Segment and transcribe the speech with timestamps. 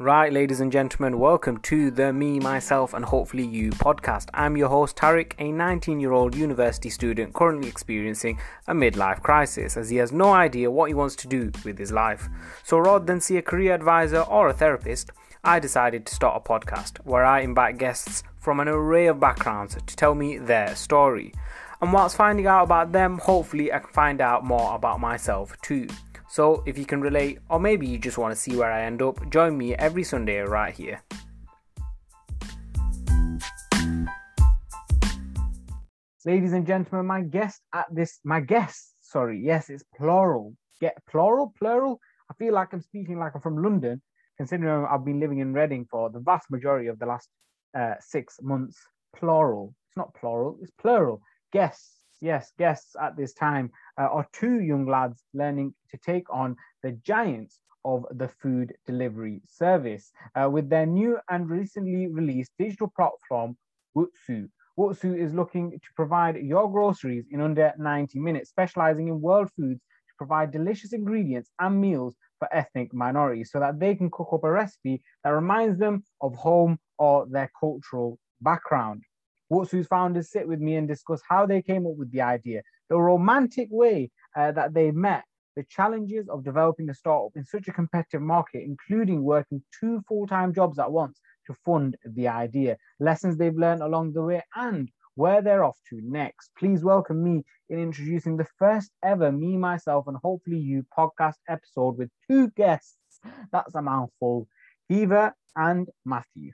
[0.00, 4.30] Right, ladies and gentlemen, welcome to the Me, Myself, and Hopefully You podcast.
[4.32, 9.76] I'm your host, Tariq, a 19 year old university student currently experiencing a midlife crisis
[9.76, 12.30] as he has no idea what he wants to do with his life.
[12.64, 15.10] So rather than see a career advisor or a therapist,
[15.44, 19.74] I decided to start a podcast where I invite guests from an array of backgrounds
[19.74, 21.34] to tell me their story.
[21.82, 25.88] And whilst finding out about them, hopefully I can find out more about myself too.
[26.30, 29.02] So if you can relate, or maybe you just want to see where I end
[29.02, 31.02] up, join me every Sunday right here.
[36.24, 40.54] Ladies and gentlemen, my guest at this, my guest, sorry, yes, it's plural.
[40.80, 41.98] Get plural, plural.
[42.30, 44.00] I feel like I'm speaking like I'm from London,
[44.36, 47.28] considering I've been living in Reading for the vast majority of the last
[47.76, 48.78] uh, six months.
[49.16, 49.74] Plural.
[49.88, 51.22] It's not plural, it's plural.
[51.52, 56.56] Guests, yes, guests at this time uh, are two young lads learning to take on
[56.82, 62.92] the giants of the food delivery service uh, with their new and recently released digital
[62.96, 63.56] platform,
[63.96, 64.48] Wutzu.
[64.78, 69.80] Wutzu is looking to provide your groceries in under 90 minutes, specializing in world foods
[69.80, 74.44] to provide delicious ingredients and meals for ethnic minorities so that they can cook up
[74.44, 79.02] a recipe that reminds them of home or their cultural background.
[79.52, 83.00] Wutzu's founders sit with me and discuss how they came up with the idea, the
[83.00, 85.24] romantic way uh, that they met,
[85.56, 90.26] the challenges of developing a startup in such a competitive market, including working two full
[90.26, 94.90] time jobs at once to fund the idea, lessons they've learned along the way, and
[95.14, 96.50] where they're off to next.
[96.58, 101.96] Please welcome me in introducing the first ever Me, Myself, and Hopefully You podcast episode
[101.96, 102.96] with two guests.
[103.52, 104.48] That's a mouthful.
[104.88, 106.52] Eva and Matthew.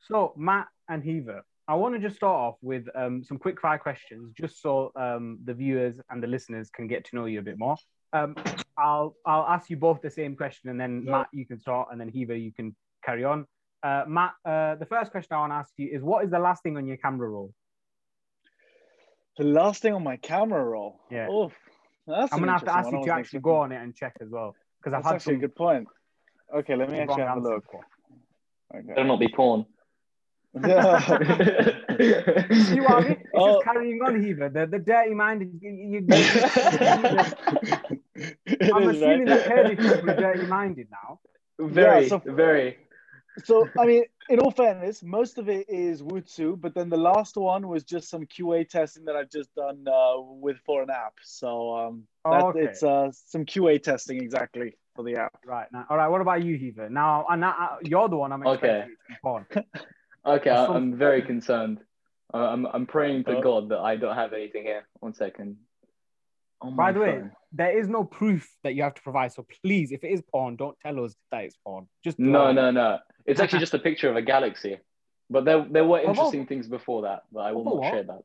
[0.00, 3.76] So, Matt and Hever, I want to just start off with um, some quick fire
[3.76, 7.42] questions, just so um, the viewers and the listeners can get to know you a
[7.42, 7.76] bit more.
[8.14, 8.34] Um,
[8.78, 11.12] I'll I'll ask you both the same question, and then yeah.
[11.12, 13.46] Matt, you can start, and then Hever, you can carry on.
[13.82, 16.38] Uh, Matt, uh, the first question I want to ask you is, what is the
[16.38, 17.52] last thing on your camera roll?
[19.36, 21.00] The last thing on my camera roll.
[21.10, 21.28] Yeah.
[21.30, 21.52] Oh,
[22.08, 24.54] I'm gonna have to ask you to actually go on it and check as well,
[24.80, 25.44] because I've had actually some...
[25.44, 25.86] a good point.
[26.56, 27.66] Okay, let me actually have a look.
[28.74, 28.86] Okay.
[28.86, 29.66] Better not be porn.
[30.64, 30.70] See
[32.80, 33.12] what I mean?
[33.12, 33.54] It's oh.
[33.54, 34.48] just carrying on, Hever.
[34.48, 35.60] The, the dirty mind.
[35.60, 35.98] You, you,
[38.74, 39.26] I'm assuming right.
[39.26, 41.20] the Kurdish people are dirty minded now.
[41.58, 42.78] Very, yeah, so, very.
[43.44, 47.36] So, I mean, in all fairness, most of it is Wutzu, but then the last
[47.36, 51.14] one was just some QA testing that I've just done uh, with for an app.
[51.22, 52.64] So, um, oh, okay.
[52.64, 55.38] it's uh, some QA testing exactly for the app.
[55.44, 56.08] Right now, all right.
[56.08, 56.90] What about you, Hever?
[56.90, 59.64] Now, and now, you're the one I'm expecting okay.
[60.26, 61.80] Okay, I'm very concerned.
[62.32, 63.42] Uh, I'm I'm praying to oh.
[63.42, 64.86] God that I don't have anything here.
[65.00, 65.56] One second.
[66.62, 69.32] By the way, there is no proof that you have to provide.
[69.32, 71.86] So please, if it is porn, don't tell us that it's porn.
[72.02, 72.98] Just no, no, no.
[73.26, 74.78] It's actually just a picture of a galaxy.
[75.30, 77.92] But there, there were interesting things before that, but I will not what?
[77.92, 78.22] share that.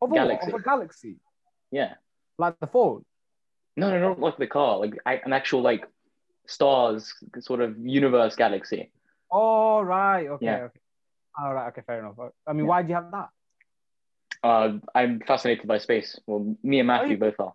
[0.00, 0.52] Of galaxy.
[0.52, 1.16] Of a galaxy.
[1.70, 1.94] Yeah.
[2.38, 3.04] Like the phone.
[3.76, 4.78] No, no, not like the car.
[4.78, 5.86] Like an actual like
[6.46, 8.90] stars sort of universe galaxy.
[9.30, 10.26] Oh right.
[10.26, 10.46] Okay.
[10.46, 10.56] Yeah.
[10.64, 10.80] Okay.
[11.38, 11.68] All right.
[11.68, 11.82] Okay.
[11.86, 12.14] Fair enough.
[12.46, 12.68] I mean, yeah.
[12.68, 13.28] why do you have that?
[14.42, 16.18] Uh, I'm fascinated by space.
[16.26, 17.54] Well, me and Matthew both are.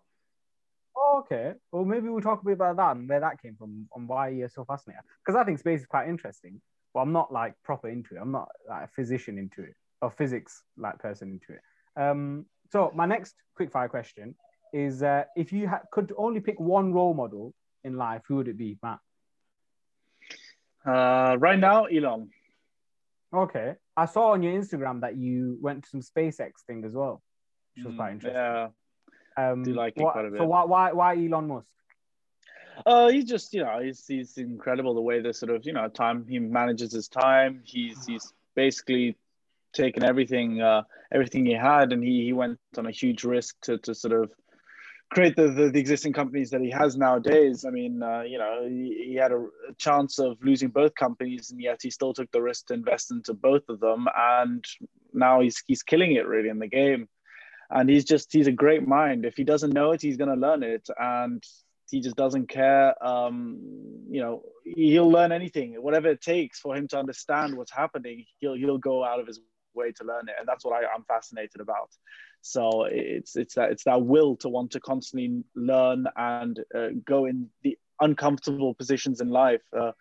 [0.97, 1.53] Oh, okay.
[1.71, 4.29] Well, maybe we'll talk a bit about that and where that came from and why
[4.29, 5.03] you're so fascinated.
[5.23, 6.59] Because I think space is quite interesting,
[6.93, 8.19] but I'm not like proper into it.
[8.19, 11.61] I'm not like a physician into it or physics like person into it.
[12.01, 14.35] Um, so my next quick fire question
[14.73, 17.53] is: uh, If you ha- could only pick one role model
[17.83, 18.99] in life, who would it be, Matt?
[20.85, 22.29] Uh, right now, Elon.
[23.33, 23.75] Okay.
[23.95, 27.21] I saw on your Instagram that you went to some SpaceX thing as well,
[27.75, 28.41] which was mm, quite interesting.
[28.41, 28.67] Yeah.
[29.37, 30.39] Um, do like it what, quite a bit.
[30.39, 31.67] So why, why, why Elon Musk?
[32.85, 35.87] Uh, he's just, you know, he's, he's incredible the way that sort of, you know,
[35.87, 37.61] time he manages his time.
[37.65, 39.17] He's, he's basically
[39.73, 43.77] taken everything, uh, everything he had, and he, he went on a huge risk to,
[43.79, 44.31] to sort of,
[45.09, 47.65] create the, the, the, existing companies that he has nowadays.
[47.65, 51.51] I mean, uh, you know, he, he had a, a, chance of losing both companies,
[51.51, 54.07] and yet he still took the risk to invest into both of them.
[54.15, 54.63] And
[55.13, 57.07] now he's he's killing it really in the game.
[57.71, 59.25] And he's just he's a great mind.
[59.25, 61.43] If he doesn't know it, he's gonna learn it, and
[61.89, 62.93] he just doesn't care.
[63.05, 63.59] Um,
[64.09, 68.25] you know, he'll learn anything, whatever it takes for him to understand what's happening.
[68.39, 69.39] He'll he'll go out of his
[69.79, 71.89] way to learn it, and that's what I, I'm fascinated about.
[72.41, 77.25] So it's it's that it's that will to want to constantly learn and uh, go
[77.25, 79.61] in the uncomfortable positions in life.
[79.77, 79.91] Uh,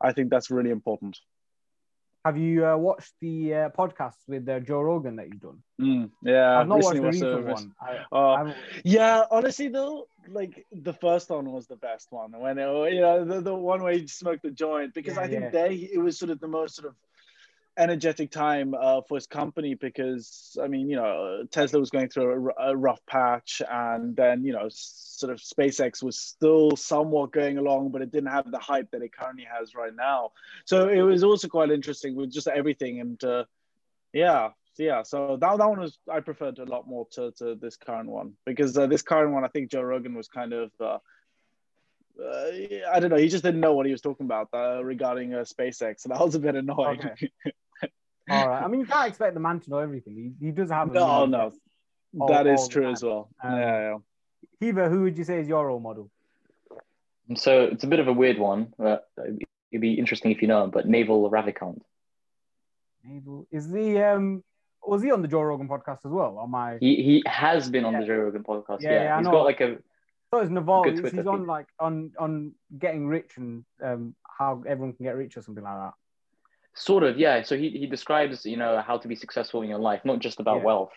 [0.00, 1.18] I think that's really important.
[2.24, 5.58] Have you uh, watched the uh, podcast with uh, Joe Rogan that you've done?
[5.80, 7.72] Mm, yeah, I've not watched the recent one.
[7.80, 12.92] I, uh, yeah, honestly though, like the first one was the best one when it,
[12.94, 15.50] you know the, the one where he smoked the joint because yeah, I think yeah.
[15.50, 16.94] there it was sort of the most sort of
[17.78, 22.50] energetic time uh, for his company because I mean you know Tesla was going through
[22.58, 27.56] a, a, rough patch and then you know sort of SpaceX was still somewhat going
[27.56, 30.32] along but it didn't have the hype that it currently has right now
[30.66, 33.44] so it was also quite interesting with just everything and uh,
[34.12, 37.76] yeah yeah, so that, that one was I preferred a lot more to, to this
[37.76, 40.98] current one because uh, this current one I think Joe Rogan was kind of uh,
[42.22, 42.50] uh,
[42.90, 45.40] I don't know he just didn't know what he was talking about uh, regarding uh,
[45.40, 47.00] SpaceX and that was a bit annoying.
[47.00, 47.30] Okay.
[48.30, 50.14] all right, I mean you can't expect the man to know everything.
[50.40, 51.52] He, he does have no, no,
[52.18, 53.30] all, that is true as well.
[53.42, 53.98] Um, yeah, yeah.
[54.60, 56.10] Hiva, who would you say is your role model?
[57.36, 58.74] So it's a bit of a weird one.
[58.78, 61.80] But it'd be interesting if you know him, but Naval Ravikant.
[63.04, 64.44] Naval is the um
[64.84, 66.38] was he on the Joe Rogan podcast as well?
[66.38, 68.00] On my he he has been on yeah.
[68.00, 68.82] the Joe Rogan podcast.
[68.82, 69.78] Yeah, yeah, yeah he's got like a.
[70.32, 70.84] So is Naval.
[70.84, 75.36] He's, he's on like on on getting rich and um how everyone can get rich
[75.36, 75.92] or something like that.
[76.74, 77.42] Sort of, yeah.
[77.42, 80.40] So he he describes you know how to be successful in your life, not just
[80.40, 80.64] about yeah.
[80.64, 80.92] wealth.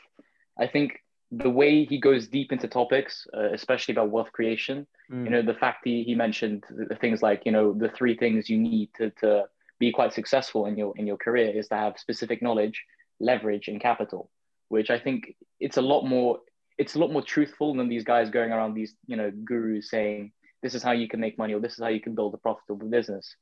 [0.57, 1.01] I think
[1.31, 5.25] the way he goes deep into topics, uh, especially about wealth creation, mm.
[5.25, 6.63] you know, the fact he, he mentioned
[7.01, 9.45] things like, you know, the three things you need to, to
[9.80, 12.83] be quite successful in your in your career is to have specific knowledge,
[13.19, 14.30] leverage and capital,
[14.69, 16.39] which I think it's a lot more
[16.77, 20.31] it's a lot more truthful than these guys going around these you know gurus saying
[20.62, 22.38] this is how you can make money or this is how you can build a
[22.38, 23.36] profitable business.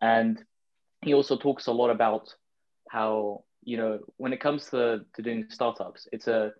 [0.00, 0.42] And
[1.04, 2.32] he also talks a lot about
[2.90, 6.52] how you know when it comes to, to doing startups, it's a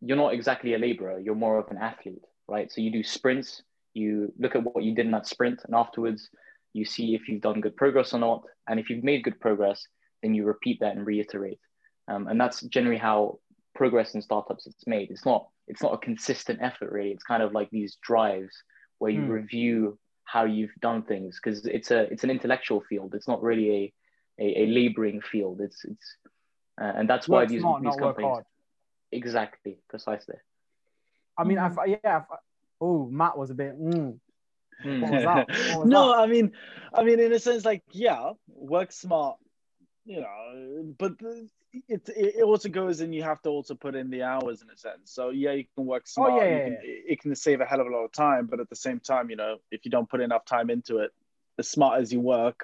[0.00, 2.70] you're not exactly a laborer, you're more of an athlete, right?
[2.70, 3.62] So you do sprints,
[3.94, 6.28] you look at what you did in that sprint, and afterwards
[6.74, 8.42] you see if you've done good progress or not.
[8.68, 9.86] And if you've made good progress,
[10.22, 11.60] then you repeat that and reiterate.
[12.08, 13.38] Um, and that's generally how
[13.74, 15.10] progress in startups is made.
[15.10, 17.10] It's not it's not a consistent effort really.
[17.10, 18.54] It's kind of like these drives
[18.98, 19.30] where you mm.
[19.30, 23.14] review how you've done things because it's a it's an intellectual field.
[23.14, 23.92] It's not really a
[24.42, 25.60] a, a laboring field.
[25.60, 26.16] It's it's
[26.80, 28.38] uh, and that's why these, smart, these companies
[29.12, 30.36] exactly precisely.
[31.38, 32.22] I mean, I, yeah.
[32.30, 32.36] I,
[32.80, 33.80] oh, Matt was a bit.
[33.80, 34.18] Mm.
[34.84, 35.84] Mm.
[35.86, 36.18] no, that?
[36.18, 36.52] I mean,
[36.92, 39.36] I mean, in a sense, like, yeah, work smart,
[40.04, 41.12] you know, but
[41.88, 44.76] it it also goes and you have to also put in the hours in a
[44.76, 45.12] sense.
[45.12, 46.32] So yeah, you can work smart.
[46.32, 47.12] Oh, yeah, yeah, can, yeah.
[47.12, 49.30] It can save a hell of a lot of time, but at the same time,
[49.30, 51.10] you know, if you don't put enough time into it,
[51.58, 52.60] as smart as you work,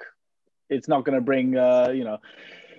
[0.69, 2.17] it's not going to bring, uh, you know,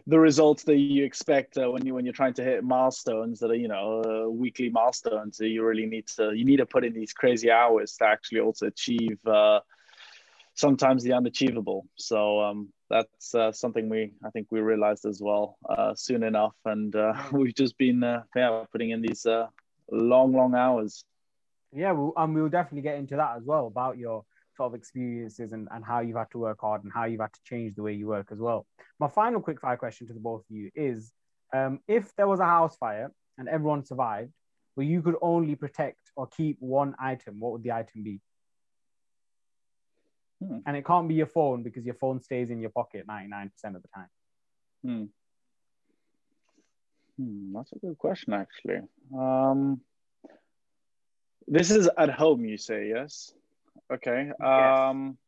[0.07, 3.51] the results that you expect uh, when you when you're trying to hit milestones that
[3.51, 5.39] are you know uh, weekly milestones.
[5.41, 8.67] You really need to you need to put in these crazy hours to actually also
[8.67, 9.61] achieve uh,
[10.55, 11.87] sometimes the unachievable.
[11.97, 16.55] So um, that's uh, something we I think we realized as well uh, soon enough,
[16.67, 19.47] and uh, we've just been uh, yeah putting in these uh,
[19.91, 21.05] long long hours.
[21.75, 24.25] Yeah, we'll, and we'll definitely get into that as well about your
[24.55, 27.33] sort of experiences and, and how you've had to work hard and how you've had
[27.33, 28.67] to change the way you work as well.
[29.01, 31.11] My final quick fire question to the both of you is
[31.55, 34.33] um, if there was a house fire and everyone survived,
[34.77, 38.21] but you could only protect or keep one item, what would the item be?
[40.43, 40.59] Hmm.
[40.67, 43.83] And it can't be your phone because your phone stays in your pocket 99% of
[43.83, 44.09] the time.
[44.85, 45.05] Hmm.
[47.17, 48.81] Hmm, that's a good question, actually.
[49.17, 49.81] Um,
[51.47, 53.33] this is at home, you say, yes?
[53.93, 54.31] Okay.
[54.43, 55.19] Um,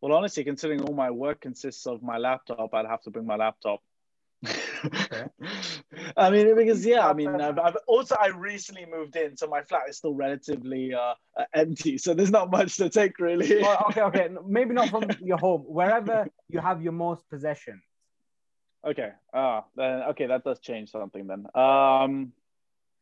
[0.00, 3.36] Well, honestly, considering all my work consists of my laptop, I'd have to bring my
[3.36, 3.80] laptop.
[4.44, 5.24] Okay.
[6.16, 9.62] I mean, because yeah, I mean, I've, I've, also I recently moved in, so my
[9.62, 13.62] flat is still relatively uh, uh empty, so there's not much to take really.
[13.62, 17.82] well, okay, okay, maybe not from your home, wherever you have your most possessions.
[18.84, 19.10] Okay.
[19.32, 21.46] Ah, then okay, that does change something then.
[21.54, 22.32] Um,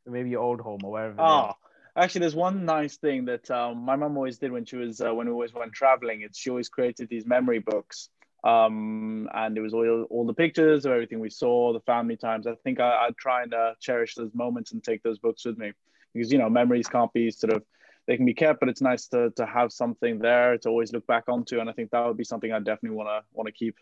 [0.06, 1.16] maybe your old home or wherever.
[1.18, 1.54] Ah,
[1.96, 5.12] actually there's one nice thing that um, my mom always did when she was uh,
[5.14, 8.10] when we always went traveling it's she always created these memory books
[8.44, 12.46] um, and it was all, all the pictures of everything we saw the family times
[12.46, 15.58] i think I, i'd try and uh, cherish those moments and take those books with
[15.58, 15.72] me
[16.14, 17.62] because you know memories can't be sort of
[18.06, 21.06] they can be kept but it's nice to, to have something there to always look
[21.06, 23.52] back onto and i think that would be something i definitely want to want to
[23.52, 23.76] keep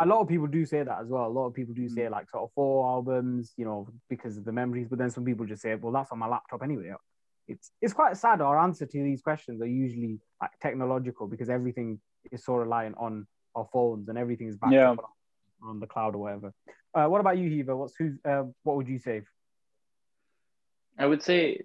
[0.00, 1.26] a lot of people do say that as well.
[1.26, 2.10] A lot of people do say mm.
[2.12, 4.86] like sort of four albums, you know, because of the memories.
[4.88, 6.92] But then some people just say, well, that's on my laptop anyway
[7.48, 8.40] it's it's quite sad.
[8.40, 11.98] Our answer to these questions are usually like technological because everything
[12.30, 14.92] is so reliant on our phones and everything is backed yeah.
[14.92, 15.10] up
[15.62, 16.54] on the cloud or whatever.
[16.94, 17.76] Uh, what about you, Hiva?
[17.76, 18.14] What's who?
[18.24, 19.22] Uh, what would you say?
[20.98, 21.62] I would say,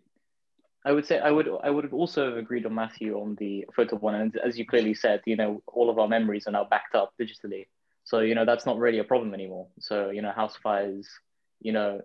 [0.86, 3.96] I would say, I would, I would have also agreed on Matthew on the photo
[3.96, 4.16] one.
[4.16, 7.14] And as you clearly said, you know, all of our memories are now backed up
[7.20, 7.68] digitally.
[8.06, 9.68] So you know that's not really a problem anymore.
[9.80, 11.08] So you know, house fires,
[11.62, 12.02] you know,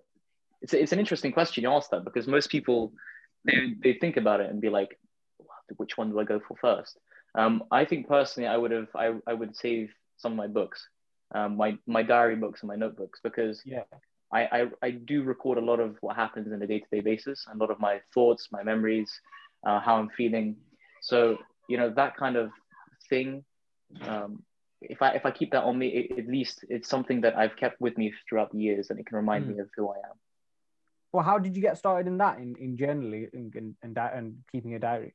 [0.63, 2.93] it's it's an interesting question you ask that because most people
[3.45, 4.99] they, they think about it and be like,
[5.77, 6.99] which one do I go for first?
[7.35, 10.89] Um, I think personally, I would have I, I would save some of my books,
[11.35, 13.83] um, my my diary books and my notebooks because yeah.
[14.33, 17.01] I, I, I do record a lot of what happens in a day to day
[17.01, 19.11] basis, a lot of my thoughts, my memories,
[19.67, 20.57] uh, how I'm feeling.
[21.01, 22.51] So you know that kind of
[23.09, 23.45] thing.
[24.03, 24.43] Um,
[24.81, 27.57] if I if I keep that on me, it, at least it's something that I've
[27.57, 29.55] kept with me throughout the years, and it can remind mm.
[29.55, 30.17] me of who I am.
[31.13, 34.13] Well, how did you get started in that, in, in generally, in, in, in, di-
[34.15, 35.15] and keeping a diary?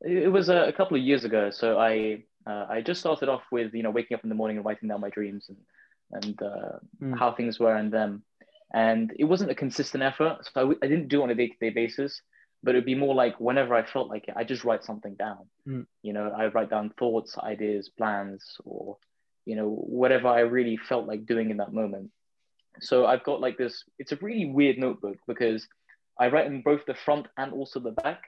[0.00, 1.50] It was a, a couple of years ago.
[1.50, 4.56] So I uh, I just started off with you know waking up in the morning
[4.56, 5.58] and writing down my dreams and
[6.12, 7.18] and uh, mm.
[7.18, 8.22] how things were and them,
[8.72, 10.38] and it wasn't a consistent effort.
[10.44, 12.22] So I w- I didn't do it on a day to day basis
[12.62, 15.46] but it'd be more like whenever I felt like it, I just write something down.
[15.66, 15.86] Mm.
[16.02, 18.98] You know, I write down thoughts, ideas, plans, or
[19.46, 22.10] you know, whatever I really felt like doing in that moment.
[22.80, 23.84] So I've got like this.
[23.98, 25.66] It's a really weird notebook because
[26.18, 28.24] I write in both the front and also the back.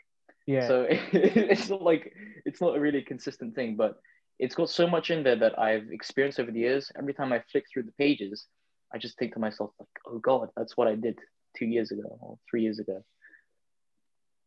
[0.47, 0.67] Yeah.
[0.67, 3.97] So it's not like it's not a really consistent thing, but
[4.39, 6.91] it's got so much in there that I've experienced over the years.
[6.99, 8.47] Every time I flick through the pages,
[8.93, 11.19] I just think to myself like, "Oh God, that's what I did
[11.57, 13.03] two years ago or three years ago."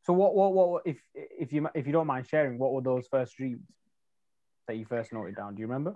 [0.05, 3.07] So what, what, what, if, if you, if you don't mind sharing, what were those
[3.07, 3.61] first dreams
[4.67, 5.55] that you first noted down?
[5.55, 5.95] Do you remember?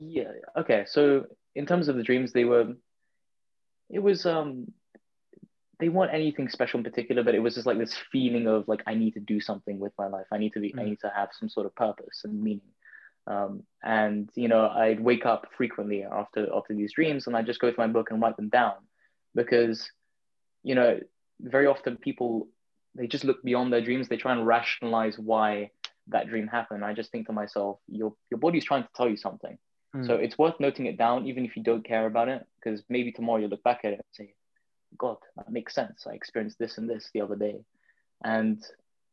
[0.00, 0.30] Yeah.
[0.56, 0.84] Okay.
[0.86, 2.72] So in terms of the dreams, they were,
[3.90, 4.72] it was, um,
[5.80, 8.82] they weren't anything special in particular, but it was just like this feeling of like,
[8.86, 10.26] I need to do something with my life.
[10.32, 10.80] I need to be, mm.
[10.80, 12.72] I need to have some sort of purpose and meaning.
[13.26, 17.60] Um, and you know, I'd wake up frequently after after these dreams, and I just
[17.60, 18.74] go to my book and write them down,
[19.34, 19.90] because,
[20.62, 21.00] you know,
[21.40, 22.48] very often people
[22.94, 24.08] they just look beyond their dreams.
[24.08, 25.70] They try and rationalize why
[26.08, 26.84] that dream happened.
[26.84, 29.58] I just think to myself, your your body's trying to tell you something.
[29.96, 30.06] Mm.
[30.06, 33.10] So it's worth noting it down, even if you don't care about it, because maybe
[33.10, 34.34] tomorrow you'll look back at it and say,
[34.98, 36.06] God, that makes sense.
[36.06, 37.60] I experienced this and this the other day.
[38.22, 38.62] And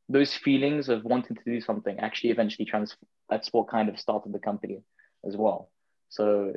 [0.10, 2.96] those feelings of wanting to do something actually eventually trans
[3.30, 4.84] that's what kind of started the company
[5.26, 5.70] as well.
[6.10, 6.54] So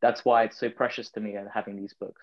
[0.00, 2.20] that's why it's so precious to me having these books.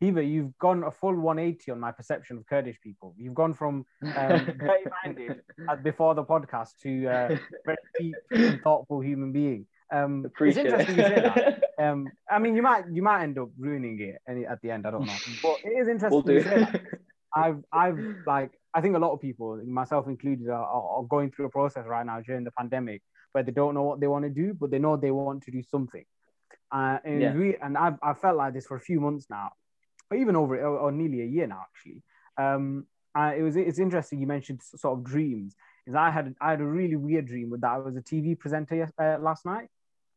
[0.00, 3.14] Hiva, you've gone a full 180 on my perception of Kurdish people.
[3.16, 5.42] You've gone from um, very minded
[5.84, 9.66] before the podcast to uh, very deep and thoughtful human being.
[9.92, 11.10] Um, it's interesting it.
[11.10, 11.62] you say that.
[11.78, 14.86] Um, I mean, you might you might end up ruining it at the end.
[14.86, 16.22] I don't know, but it is interesting.
[16.24, 16.66] We'll do.
[17.34, 21.46] I've I've like I think a lot of people, myself included, are, are going through
[21.46, 24.30] a process right now during the pandemic where they don't know what they want to
[24.30, 26.04] do, but they know they want to do something.
[26.70, 27.34] Uh, and yeah.
[27.34, 29.50] we, and I've, I've felt like this for a few months now
[30.12, 32.02] or even over or, or nearly a year now actually.
[32.38, 35.54] Um, uh, it was it's interesting you mentioned sort of dreams.
[35.86, 38.90] Is I had I had a really weird dream that I was a TV presenter
[38.98, 39.68] uh, last night.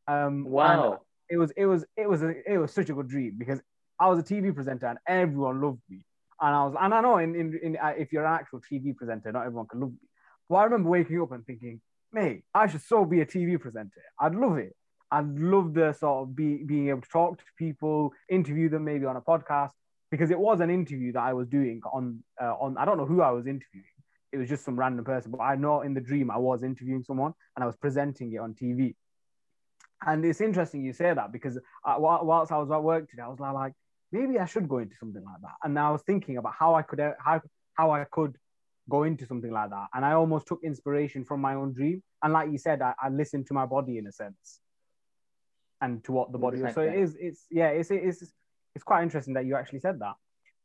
[0.07, 1.01] Um, wow.
[1.29, 3.59] It was it was it was a, it was such a good dream because
[3.99, 6.01] I was a TV presenter and everyone loved me.
[6.39, 8.95] And I was and I know in in, in uh, if you're an actual TV
[8.95, 10.07] presenter, not everyone can love you.
[10.49, 11.81] But I remember waking up and thinking,
[12.11, 14.03] mate, I should so be a TV presenter.
[14.19, 14.75] I'd love it.
[15.11, 19.05] I'd love the sort of be, being able to talk to people, interview them maybe
[19.05, 19.71] on a podcast
[20.11, 23.05] because it was an interview that I was doing on uh, on I don't know
[23.05, 23.85] who I was interviewing.
[24.31, 27.03] It was just some random person, but I know in the dream I was interviewing
[27.03, 28.95] someone and I was presenting it on TV.
[30.05, 33.27] And it's interesting you say that because I, whilst I was at work today, I
[33.27, 33.73] was like,
[34.11, 35.55] maybe I should go into something like that.
[35.63, 37.41] And I was thinking about how I could how
[37.73, 38.37] how I could
[38.89, 39.87] go into something like that.
[39.93, 42.03] And I almost took inspiration from my own dream.
[42.21, 44.59] And like you said, I, I listened to my body in a sense
[45.81, 46.73] and to what the body was.
[46.73, 48.21] So it is, it's yeah, it's it's
[48.75, 50.15] it's quite interesting that you actually said that.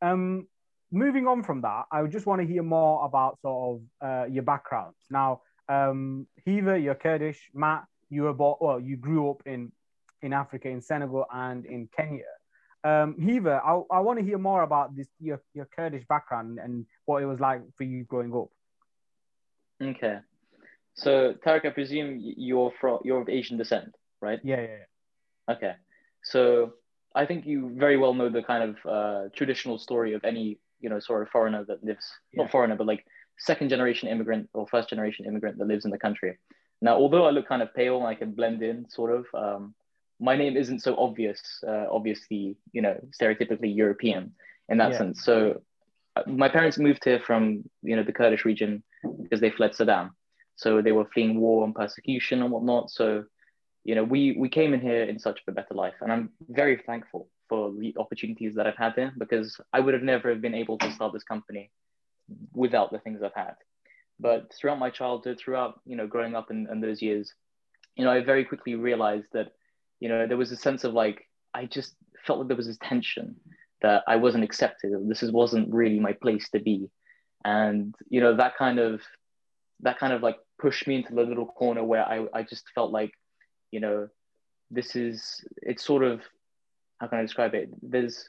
[0.03, 0.47] Um,
[0.91, 4.27] moving on from that, I would just want to hear more about sort of uh,
[4.27, 4.99] your backgrounds.
[5.11, 7.51] Now, um, Hiva, you're Kurdish.
[7.55, 9.73] Matt, you were born, well, you grew up in
[10.23, 12.25] in Africa, in Senegal, and in Kenya.
[12.83, 16.87] Um, Hiva, I, I want to hear more about this your, your Kurdish background and
[17.05, 18.49] what it was like for you growing up.
[19.83, 20.19] Okay,
[20.95, 24.41] so Tarek, I presume you're from you're of Asian descent, right?
[24.43, 24.67] Yeah, yeah.
[24.67, 25.55] yeah.
[25.55, 25.73] Okay,
[26.23, 26.75] so
[27.15, 30.89] I think you very well know the kind of uh, traditional story of any you
[30.89, 32.43] know sort of foreigner that lives yeah.
[32.43, 33.05] not foreigner but like
[33.39, 36.39] second generation immigrant or first generation immigrant that lives in the country.
[36.81, 39.27] Now, although I look kind of pale, and I can blend in sort of.
[39.35, 39.75] Um,
[40.23, 44.33] my name isn't so obvious, uh, obviously you know stereotypically European
[44.69, 44.99] in that yeah.
[44.99, 45.25] sense.
[45.25, 45.63] So
[46.17, 48.83] uh, my parents moved here from you know the Kurdish region
[49.23, 50.11] because they fled Saddam.
[50.57, 52.91] So they were fleeing war and persecution and whatnot.
[52.91, 53.25] So
[53.85, 56.83] you know, we we came in here in such a better life, and I'm very
[56.87, 60.79] thankful for the opportunities that I've had here because I would have never been able
[60.79, 61.71] to start this company
[62.53, 63.55] without the things I've had.
[64.21, 67.33] But throughout my childhood, throughout you know growing up in, in those years,
[67.97, 69.53] you know, I very quickly realized that
[69.99, 71.95] you know there was a sense of like I just
[72.27, 73.37] felt like there was this tension
[73.83, 74.93] that I wasn't accepted.
[75.09, 76.91] This is, wasn't really my place to be,
[77.45, 79.01] and you know that kind of
[79.81, 82.93] that kind of like pushed me into the little corner where I I just felt
[82.93, 83.13] like,
[83.71, 84.09] you know,
[84.71, 86.21] this is it's sort of
[87.01, 87.71] how can I describe it?
[87.83, 88.29] There's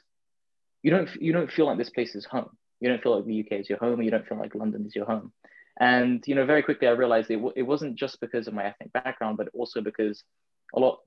[0.82, 2.56] you don't you don't feel like this place is home.
[2.80, 4.02] You don't feel like the UK is your home.
[4.02, 5.32] You don't feel like London is your home.
[5.80, 8.66] And you know, very quickly I realized it, w- it wasn't just because of my
[8.66, 10.22] ethnic background, but also because
[10.74, 10.98] a lot.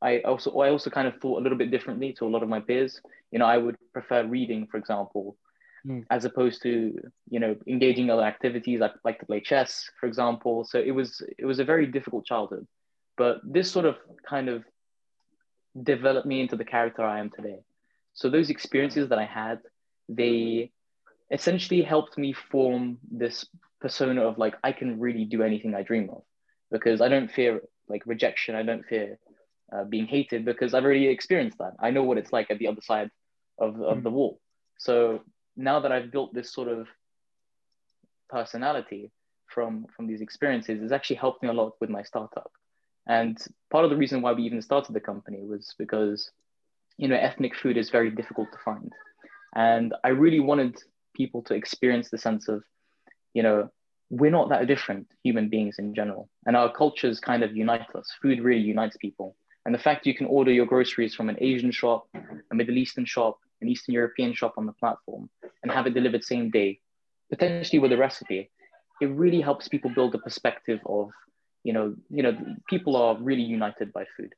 [0.00, 2.48] I also I also kind of thought a little bit differently to a lot of
[2.48, 3.00] my peers.
[3.30, 5.36] You know, I would prefer reading, for example,
[5.86, 6.04] mm.
[6.10, 6.92] as opposed to
[7.30, 8.82] you know engaging other activities.
[8.82, 10.64] I like to play chess, for example.
[10.64, 12.66] So it was it was a very difficult childhood,
[13.16, 13.96] but this sort of
[14.28, 14.64] kind of
[15.80, 17.60] developed me into the character I am today.
[18.14, 19.60] So those experiences that I had,
[20.08, 20.72] they
[21.32, 23.46] essentially helped me form this
[23.80, 26.22] persona of like I can really do anything I dream of
[26.70, 28.54] because I don't fear like rejection.
[28.54, 29.18] I don't fear
[29.72, 31.72] uh, being hated because I've already experienced that.
[31.80, 33.10] I know what it's like at the other side
[33.58, 34.02] of, of mm.
[34.02, 34.40] the wall.
[34.78, 35.22] So
[35.56, 36.86] now that I've built this sort of
[38.28, 39.10] personality
[39.46, 42.52] from from these experiences, it's actually helped me a lot with my startup.
[43.06, 43.36] And
[43.70, 46.30] part of the reason why we even started the company was because,
[46.98, 48.92] you know, ethnic food is very difficult to find.
[49.54, 50.80] And I really wanted
[51.14, 52.62] people to experience the sense of,
[53.34, 53.70] you know,
[54.10, 56.28] we're not that different human beings in general.
[56.46, 58.12] And our cultures kind of unite us.
[58.20, 59.36] Food really unites people.
[59.64, 62.08] And the fact you can order your groceries from an Asian shop,
[62.50, 65.30] a Middle Eastern shop, an Eastern European shop on the platform
[65.62, 66.80] and have it delivered same day,
[67.30, 68.50] potentially with a recipe,
[69.00, 71.10] it really helps people build a perspective of,
[71.64, 72.36] you know, you know,
[72.68, 74.34] people are really united by food.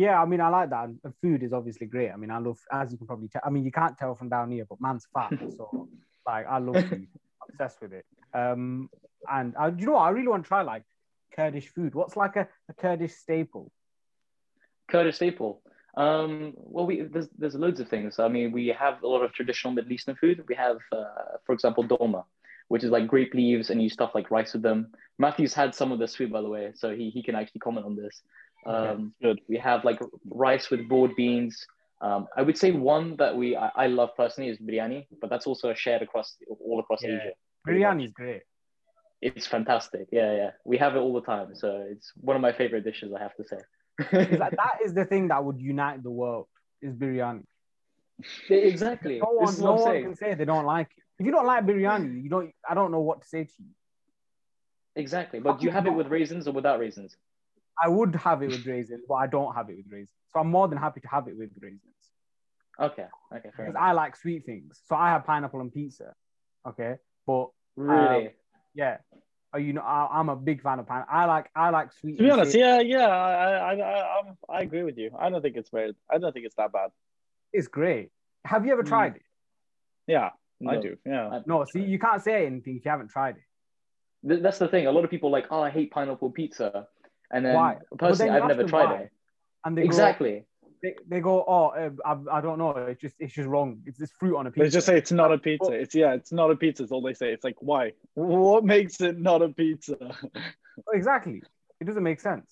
[0.00, 0.84] Yeah, I mean, I like that.
[1.04, 2.10] And food is obviously great.
[2.10, 4.30] I mean, I love, as you can probably tell, I mean, you can't tell from
[4.30, 5.30] down here, but man's fat.
[5.58, 5.88] So,
[6.26, 7.06] like, I love food,
[7.46, 8.06] obsessed with it.
[8.32, 8.88] Um,
[9.30, 10.04] and I, you know what?
[10.04, 10.84] I really want to try like
[11.36, 11.94] Kurdish food.
[11.94, 13.70] What's like a, a Kurdish staple?
[14.90, 15.60] Kurdish staple.
[15.98, 18.18] Um, well, we there's there's loads of things.
[18.18, 20.42] I mean, we have a lot of traditional Middle Eastern food.
[20.48, 22.24] We have, uh, for example, dolma,
[22.68, 24.94] which is like grape leaves, and you stuff like rice with them.
[25.18, 27.84] Matthew's had some of this food, by the way, so he, he can actually comment
[27.84, 28.22] on this.
[28.66, 29.40] Um, Good.
[29.48, 31.66] We have like rice with broad beans.
[32.00, 35.46] Um, I would say one that we I, I, love personally is biryani, but that's
[35.46, 37.10] also shared across all across yeah.
[37.10, 37.32] Asia.
[37.66, 38.42] Biryani is great.
[39.20, 40.08] It's fantastic.
[40.10, 40.50] Yeah, yeah.
[40.64, 43.12] We have it all the time, so it's one of my favorite dishes.
[43.14, 43.58] I have to say.
[44.38, 46.46] that is the thing that would unite the world
[46.80, 47.44] is biryani.
[48.48, 49.18] Exactly.
[49.18, 51.02] No one, no one can say they don't like it.
[51.18, 52.50] If you don't like biryani, you don't.
[52.68, 53.74] I don't know what to say to you.
[54.96, 57.16] Exactly, but do you have it with raisins or without raisins?
[57.82, 60.16] I would have it with raisins, but I don't have it with raisins.
[60.32, 61.82] So I'm more than happy to have it with raisins.
[62.78, 63.06] Okay.
[63.34, 63.50] Okay.
[63.56, 64.80] Because I like sweet things.
[64.86, 66.14] So I have pineapple on pizza.
[66.66, 66.96] Okay.
[67.26, 68.32] But really, um,
[68.74, 68.98] yeah.
[69.52, 69.82] Are you know?
[69.82, 71.12] I, am a big fan of pineapple.
[71.12, 72.18] I like I like sweet.
[72.18, 75.10] To be honest, yeah, yeah, I, I, I, I, agree with you.
[75.18, 75.92] I don't think it's very.
[76.08, 76.90] I don't think it's that bad.
[77.52, 78.10] It's great.
[78.44, 78.88] Have you ever mm.
[78.88, 79.22] tried it?
[80.06, 80.30] Yeah,
[80.60, 80.70] no.
[80.70, 80.96] I do.
[81.04, 81.40] Yeah.
[81.46, 84.42] No, see, you can't say anything if you haven't tried it.
[84.42, 84.86] That's the thing.
[84.86, 86.86] A lot of people like, oh, I hate pineapple pizza.
[87.30, 87.78] And then why?
[87.98, 88.96] personally, then I've never tried why.
[89.02, 89.12] it.
[89.64, 90.40] And they exactly.
[90.40, 90.44] Go,
[90.82, 92.70] they, they go, oh, uh, I, I don't know.
[92.70, 93.82] It's just it's just wrong.
[93.86, 94.64] It's this fruit on a pizza.
[94.64, 95.72] They just say it's not a pizza.
[95.72, 96.82] It's yeah, it's not a pizza.
[96.82, 97.32] It's all they say.
[97.32, 97.92] It's like why?
[98.14, 99.96] What makes it not a pizza?
[100.92, 101.42] exactly.
[101.80, 102.50] It doesn't make sense.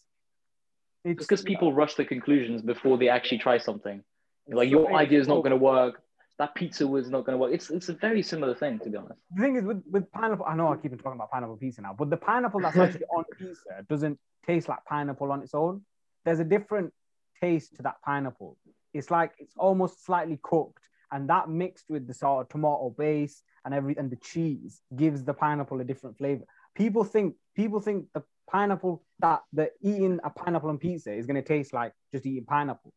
[1.04, 4.02] It's because people rush the conclusions before they actually try something.
[4.48, 6.02] Like your idea is not going to work.
[6.38, 7.52] That pizza was not going to work.
[7.52, 9.20] It's it's a very similar thing, to be honest.
[9.34, 11.94] The thing is, with, with pineapple, I know I keep talking about pineapple pizza now,
[11.98, 15.82] but the pineapple that's actually on pizza doesn't taste like pineapple on its own.
[16.24, 16.92] There's a different
[17.40, 18.56] taste to that pineapple.
[18.94, 23.42] It's like it's almost slightly cooked, and that mixed with the sort of tomato base
[23.64, 26.44] and every and the cheese gives the pineapple a different flavor.
[26.74, 31.36] People think people think the pineapple that the eating a pineapple on pizza is going
[31.36, 32.92] to taste like just eating pineapple,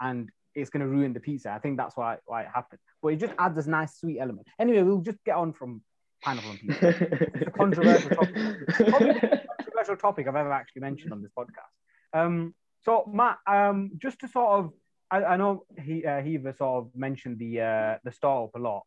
[0.00, 1.50] and it's going to ruin the pizza.
[1.50, 2.80] I think that's why why it happened.
[3.02, 4.46] But it just adds this nice sweet element.
[4.58, 5.82] Anyway, we'll just get on from
[6.22, 6.88] pineapple on pizza.
[6.88, 9.40] it's a controversial topic
[9.74, 12.18] controversial topic I've ever actually mentioned on this podcast.
[12.18, 14.72] Um, so Matt, um, just to sort of,
[15.10, 16.22] I, I know he uh,
[16.56, 18.84] sort of mentioned the uh, the startup a lot.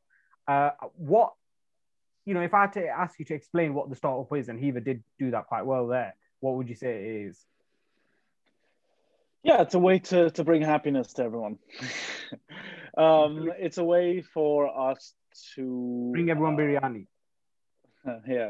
[0.48, 1.34] Uh, what,
[2.26, 4.60] you know, if I had to ask you to explain what the startup is, and
[4.60, 7.46] Hiva did do that quite well there, what would you say it is?
[9.44, 11.58] Yeah, it's a way to, to bring happiness to everyone.
[12.98, 15.14] um, it's a way for us
[15.56, 17.08] to bring everyone biryani.
[18.28, 18.50] yeah,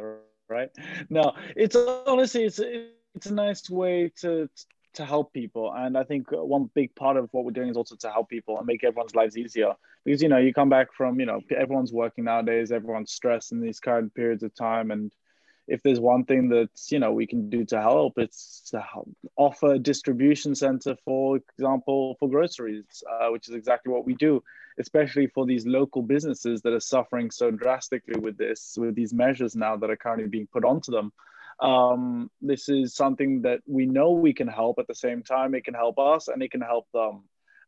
[0.50, 0.70] right?
[1.10, 4.50] No, it's honestly it's it's a nice way to
[4.94, 7.96] to help people, and I think one big part of what we're doing is also
[7.98, 9.74] to help people and make everyone's lives easier.
[10.04, 13.62] Because you know, you come back from you know everyone's working nowadays, everyone's stressed in
[13.62, 15.12] these current periods of time, and
[15.68, 19.10] if there's one thing that you know we can do to help it's to help
[19.36, 24.42] offer a distribution center for example for groceries uh, which is exactly what we do
[24.80, 29.56] especially for these local businesses that are suffering so drastically with this with these measures
[29.56, 31.12] now that are currently being put onto them.
[31.60, 34.78] Um, this is something that we know we can help.
[34.78, 37.24] At the same time it can help us and it can help them.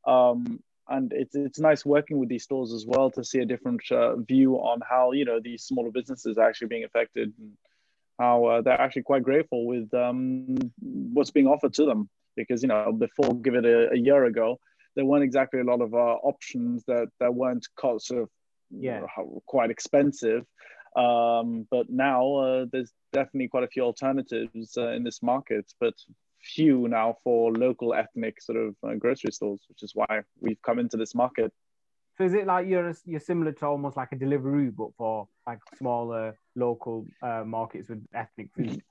[0.06, 3.82] Um, and it's it's nice working with these stores as well to see a different
[3.92, 7.52] uh, view on how you know these smaller businesses are actually being affected and
[8.20, 12.10] how uh, they're actually quite grateful with um, what's being offered to them.
[12.36, 14.60] Because you know before give it a, a year ago
[14.96, 18.30] there weren't exactly a lot of uh, options that that weren't sort of
[18.72, 19.02] yeah.
[19.46, 20.46] quite expensive.
[20.96, 25.94] Um, but now uh, there's definitely quite a few alternatives uh, in this market but
[26.42, 30.80] few now for local ethnic sort of uh, grocery stores which is why we've come
[30.80, 31.54] into this market
[32.20, 35.60] so is it like you're you're similar to almost like a delivery but for like
[35.78, 38.84] smaller local uh, markets with ethnic food?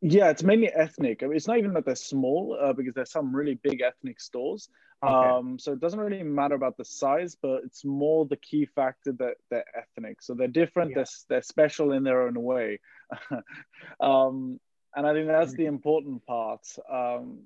[0.00, 1.24] Yeah it's mainly ethnic.
[1.24, 4.20] I mean, it's not even that they're small uh, because there's some really big ethnic
[4.20, 4.68] stores.
[5.02, 5.12] Okay.
[5.12, 9.12] um, so it doesn't really matter about the size but it's more the key factor
[9.12, 10.22] that they're ethnic.
[10.22, 10.98] So they're different yeah.
[10.98, 12.80] they're, they're special in their own way.
[14.00, 14.60] Um,
[14.94, 16.66] and i think that's the important part.
[16.90, 17.40] Um,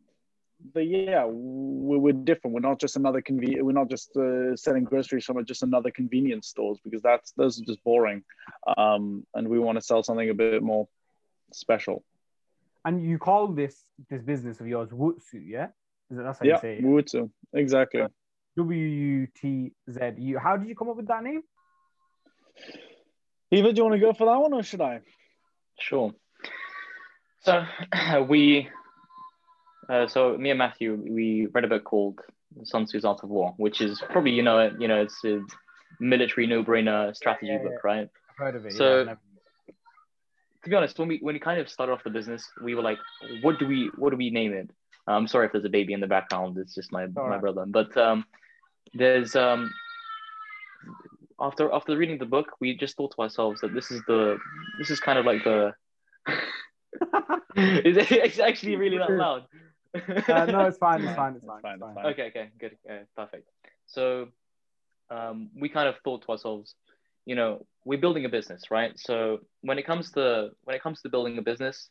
[0.74, 2.54] but yeah, we're, we're, different.
[2.54, 6.48] We're not just another conven- We're not just uh, selling groceries from just another convenience
[6.48, 8.22] stores because that's those are just boring.
[8.76, 10.88] Um, and we want to sell something a bit more
[11.52, 12.04] special.
[12.84, 15.68] And you call this this business of yours Wutzu, yeah?
[16.10, 16.84] Is that that's how yeah, you say it?
[16.84, 18.02] Wutzu, exactly.
[18.56, 20.38] W U T Z U.
[20.38, 21.42] How did you come up with that name?
[23.50, 25.00] Eva, do you want to go for that one or should I?
[25.78, 26.12] Sure.
[27.40, 27.64] So
[28.28, 28.68] we
[29.88, 32.20] uh, so me and Matthew, we read a book called
[32.64, 35.40] Sun Tzu's Art of War, which is probably you know you know it's a
[36.00, 38.08] military no-brainer strategy yeah, book, right?
[38.30, 38.72] I've heard of it.
[38.74, 39.14] So, yeah,
[40.64, 42.82] to be honest, when we when we kind of started off the business, we were
[42.82, 42.98] like,
[43.40, 44.70] what do we what do we name it?
[45.06, 46.58] I'm sorry if there's a baby in the background.
[46.58, 47.40] It's just my All my right.
[47.40, 47.64] brother.
[47.66, 48.24] But um,
[48.94, 49.72] there's um,
[51.40, 54.38] after after reading the book, we just thought to ourselves that this is the
[54.78, 55.74] this is kind of like the.
[57.56, 59.46] it's actually really that loud
[59.94, 61.02] uh, no, it's fine.
[61.02, 61.34] It's fine.
[61.34, 61.56] It's fine.
[61.56, 61.74] It's fine.
[61.74, 62.06] It's fine.
[62.06, 62.26] Okay.
[62.28, 62.50] Okay.
[62.58, 62.76] Good.
[62.88, 63.48] Uh, perfect.
[63.86, 64.28] So,
[65.10, 66.74] um, we kind of thought to ourselves,
[67.26, 68.98] you know, we're building a business, right?
[68.98, 71.88] So when it comes to when it comes to building a business,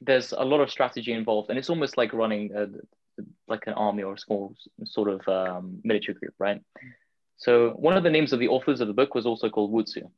[0.00, 2.68] there's a lot of strategy involved, and it's almost like running a,
[3.48, 4.54] like an army or a small
[4.84, 6.62] sort of um, military group, right?
[7.36, 10.10] So one of the names of the authors of the book was also called Wutsu,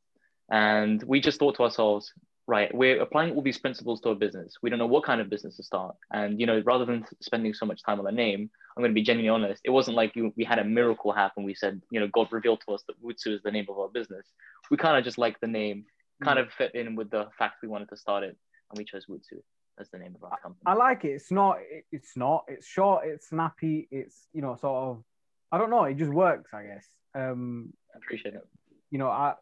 [0.50, 2.12] and we just thought to ourselves,
[2.46, 2.74] right?
[2.74, 4.54] We're applying all these principles to a business.
[4.62, 5.96] We don't know what kind of business to start.
[6.12, 8.94] And you know rather than spending so much time on the name i'm going to
[8.94, 11.44] be genuinely honest it wasn't like we had a miracle happen.
[11.44, 13.88] We said you know god revealed to us that Wutzu is the name of our
[13.88, 14.26] business.
[14.70, 15.84] We kind of just like the name
[16.22, 18.36] kind of fit in with the fact we wanted to start it
[18.70, 19.38] and we chose Wutzu
[19.78, 20.62] as the name of our company.
[20.66, 21.10] I like it.
[21.10, 21.58] It's not
[21.92, 22.44] it's not.
[22.48, 25.04] It's short it's snappy it's you know sort of
[25.52, 26.86] i don't know it just works i guess.
[27.14, 28.46] Um I appreciate it.
[28.90, 29.34] you know i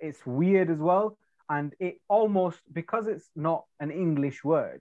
[0.00, 1.16] it's weird as well
[1.50, 4.80] and it almost because it's not an english word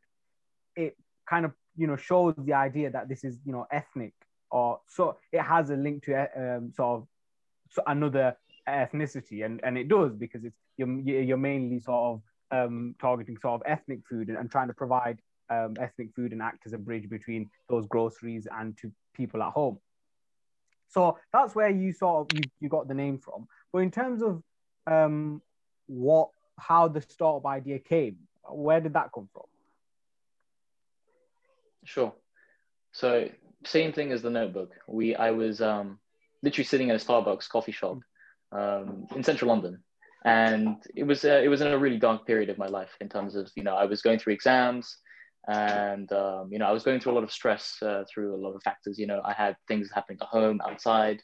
[0.76, 0.96] it
[1.30, 4.14] kind of you know shows the idea that this is you know ethnic
[4.52, 7.08] or so it has a link to um, sort of
[7.72, 8.36] so another
[8.68, 9.46] ethnicity.
[9.46, 13.72] And and it does because it's you're, you're mainly sort of um, targeting sort of
[13.72, 17.10] ethnic food and, and trying to provide um, ethnic food and act as a bridge
[17.10, 19.80] between those groceries and to people at home.
[20.88, 23.48] So that's where you sort of you, you got the name from.
[23.72, 24.42] But in terms of
[24.88, 25.42] um,
[25.88, 28.18] what how the startup idea came.
[28.48, 29.44] Where did that come from?
[31.86, 32.14] Sure.
[32.92, 33.30] So
[33.66, 34.74] same thing as the notebook.
[34.88, 36.00] We I was um,
[36.42, 38.00] literally sitting in a Starbucks coffee shop
[38.52, 39.84] um, in central London,
[40.26, 43.10] and it was uh, it was in a really dark period of my life in
[43.10, 44.98] terms of you know I was going through exams,
[45.48, 48.42] and um, you know I was going through a lot of stress uh, through a
[48.42, 48.98] lot of factors.
[48.98, 51.22] You know I had things happening at home, outside,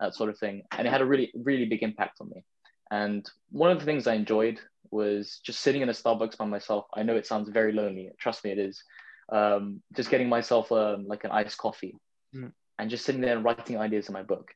[0.00, 2.44] that sort of thing, and it had a really really big impact on me.
[2.90, 6.86] And one of the things I enjoyed was just sitting in a Starbucks by myself.
[6.94, 8.10] I know it sounds very lonely.
[8.18, 8.82] Trust me, it is.
[9.30, 11.94] Um, just getting myself um, like an iced coffee
[12.34, 12.50] mm.
[12.78, 14.52] and just sitting there and writing ideas in my book.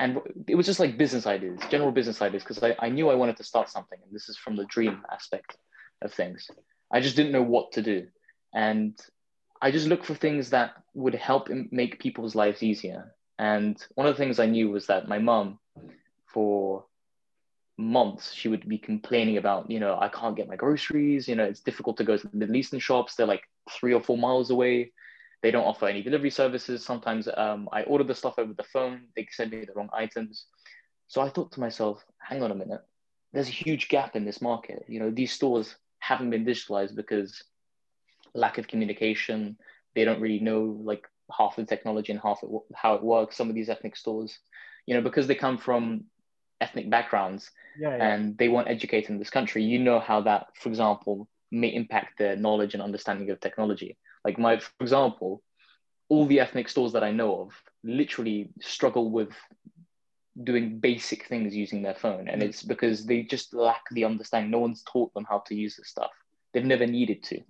[0.00, 3.14] And it was just like business ideas, general business ideas, because I, I knew I
[3.14, 3.98] wanted to start something.
[4.04, 5.56] And this is from the dream aspect
[6.02, 6.48] of things.
[6.92, 8.06] I just didn't know what to do.
[8.54, 8.98] And
[9.60, 13.14] I just looked for things that would help make people's lives easier.
[13.38, 15.58] And one of the things I knew was that my mom,
[16.26, 16.84] for
[17.78, 21.44] months she would be complaining about you know i can't get my groceries you know
[21.44, 24.50] it's difficult to go to the middle eastern shops they're like three or four miles
[24.50, 24.92] away
[25.42, 29.02] they don't offer any delivery services sometimes um, i order the stuff over the phone
[29.14, 30.46] they send me the wrong items
[31.06, 32.82] so i thought to myself hang on a minute
[33.32, 34.84] there's a huge gap in this market.
[34.88, 37.42] You know, these stores haven't been digitalized because
[38.34, 39.56] lack of communication.
[39.94, 43.36] They don't really know like half the technology and half it, how it works.
[43.36, 44.38] Some of these ethnic stores,
[44.86, 46.04] you know, because they come from
[46.60, 48.14] ethnic backgrounds Yeah, yeah.
[48.14, 52.18] and they weren't educated in this country, you know how that, for example, may impact
[52.18, 53.96] their knowledge and understanding of technology.
[54.24, 55.42] Like my, for example,
[56.08, 57.52] all the ethnic stores that I know of
[57.84, 59.30] literally struggle with
[60.42, 62.28] doing basic things using their phone.
[62.28, 64.50] And it's because they just lack the understanding.
[64.50, 66.10] No one's taught them how to use this stuff.
[66.52, 67.40] They've never needed to.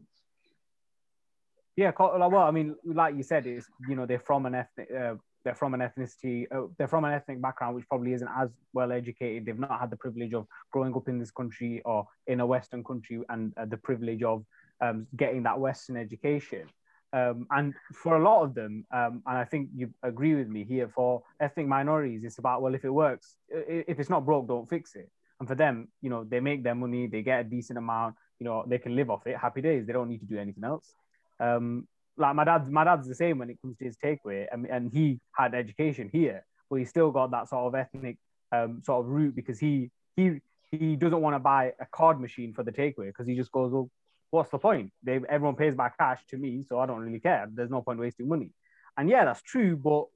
[1.77, 5.14] Yeah, well, I mean, like you said, it's you know they're from an ethnic, uh,
[5.44, 8.92] they're from an ethnicity, uh, they're from an ethnic background which probably isn't as well
[8.92, 9.46] educated.
[9.46, 12.85] They've not had the privilege of growing up in this country or in a Western
[12.85, 14.44] country, and uh, the privilege of
[14.81, 16.68] um, getting that Western education.
[17.12, 20.64] Um, and for a lot of them, um, and I think you agree with me
[20.64, 24.68] here, for ethnic minorities, it's about well, if it works, if it's not broke, don't
[24.68, 25.11] fix it.
[25.40, 28.44] And for them, you know, they make their money, they get a decent amount, you
[28.44, 29.37] know, they can live off it.
[29.37, 29.87] Happy days.
[29.87, 30.94] They don't need to do anything else.
[31.40, 31.87] Um,
[32.18, 34.92] like my dad's, my dad's the same when it comes to his takeaway, and, and
[34.92, 38.18] he had education here, but he still got that sort of ethnic
[38.52, 42.52] um, sort of route because he he he doesn't want to buy a card machine
[42.52, 43.90] for the takeaway because he just goes, well,
[44.31, 44.92] what's the point?
[45.02, 47.48] They everyone pays by cash to me, so I don't really care.
[47.52, 48.50] There's no point wasting money.
[48.96, 50.07] And yeah, that's true, but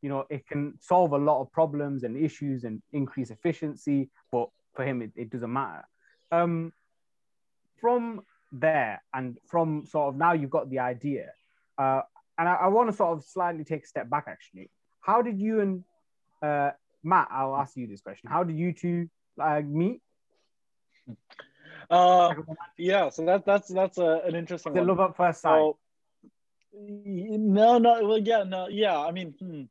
[0.00, 4.48] you know, it can solve a lot of problems and issues and increase efficiency, but
[4.74, 5.84] for him, it, it doesn't matter.
[6.32, 6.72] Um,
[7.80, 11.30] from there and from sort of now you've got the idea,
[11.78, 12.02] uh,
[12.38, 14.70] and I, I want to sort of slightly take a step back actually.
[15.00, 15.84] How did you and
[16.42, 16.70] uh,
[17.04, 18.28] Matt, I'll ask you this question.
[18.30, 19.08] How did you two
[19.40, 20.00] uh, meet?
[21.90, 22.34] Uh,
[22.78, 25.58] yeah, so that that's that's a, an interesting The love at first sight.
[25.58, 25.78] So,
[26.74, 28.98] no, no, well, yeah, no, yeah.
[28.98, 29.62] I mean, hmm.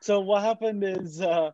[0.00, 1.50] so what happened is, uh,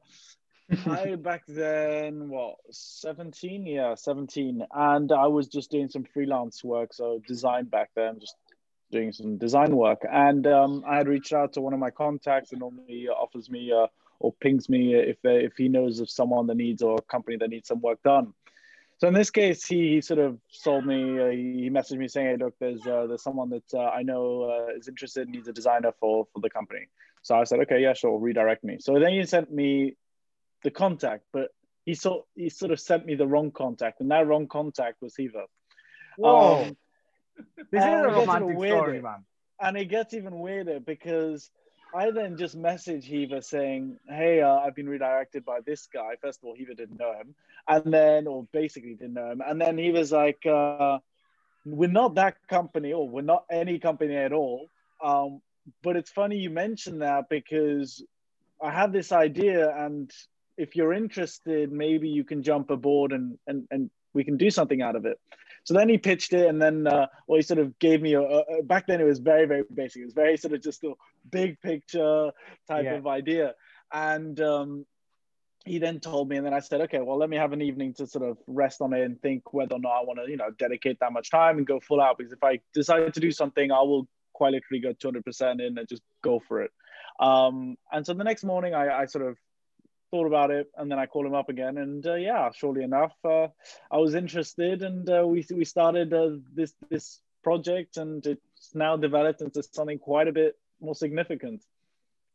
[0.86, 3.66] I back then, what, seventeen?
[3.66, 8.36] Yeah, seventeen, and I was just doing some freelance work, so design back then, just
[8.94, 12.52] doing some design work, and um, I had reached out to one of my contacts,
[12.52, 13.88] and normally offers me uh,
[14.20, 17.37] or pings me if they, if he knows of someone that needs or a company
[17.38, 18.33] that needs some work done.
[18.98, 21.00] So in this case, he, he sort of sold me.
[21.20, 24.24] Uh, he messaged me saying, "Hey, look, there's uh, there's someone that uh, I know
[24.52, 26.87] uh, is interested, needs a designer for for the company."
[27.22, 29.96] So I said, "Okay, yeah, sure, redirect me." So then he sent me
[30.62, 31.48] the contact, but
[31.85, 35.14] he saw he sort of sent me the wrong contact, and that wrong contact was
[35.16, 35.44] Hiva.
[36.16, 36.76] Whoa, Um,
[37.70, 39.24] this is a it gets even romantic story, man.
[39.60, 41.50] and it gets even weirder because
[41.94, 46.40] I then just message Hiva saying, "Hey, uh, I've been redirected by this guy." First
[46.40, 47.34] of all, Hiva didn't know him,
[47.68, 50.98] and then, or basically didn't know him, and then he was like, uh,
[51.64, 54.68] "We're not that company, or we're not any company at all."
[55.02, 55.40] Um,
[55.82, 58.02] but it's funny you mentioned that because
[58.60, 60.10] I had this idea, and
[60.56, 64.82] if you're interested, maybe you can jump aboard and and and we can do something
[64.82, 65.20] out of it.
[65.64, 68.20] So then he pitched it, and then uh, well, he sort of gave me a,
[68.20, 68.62] a.
[68.62, 70.03] Back then, it was very, very basic.
[70.03, 70.92] It was very sort of just a
[71.31, 72.31] big picture
[72.68, 72.96] type Yeah.
[72.96, 73.55] of idea,
[73.92, 74.87] and um,
[75.64, 77.94] he then told me, and then I said, okay, well, let me have an evening
[77.94, 80.37] to sort of rest on it and think whether or not I want to, you
[80.37, 82.18] know, dedicate that much time and go full out.
[82.18, 85.88] Because if I decide to do something, I will quite literally go 200% in and
[85.88, 86.70] just go for it.
[87.18, 89.38] Um, and so the next morning, I, I sort of
[90.14, 93.16] thought about it and then I called him up again and uh, yeah surely enough
[93.24, 93.48] uh,
[93.90, 97.07] I was interested and uh, we we started uh, this this
[97.42, 101.61] project and it's now developed into something quite a bit more significant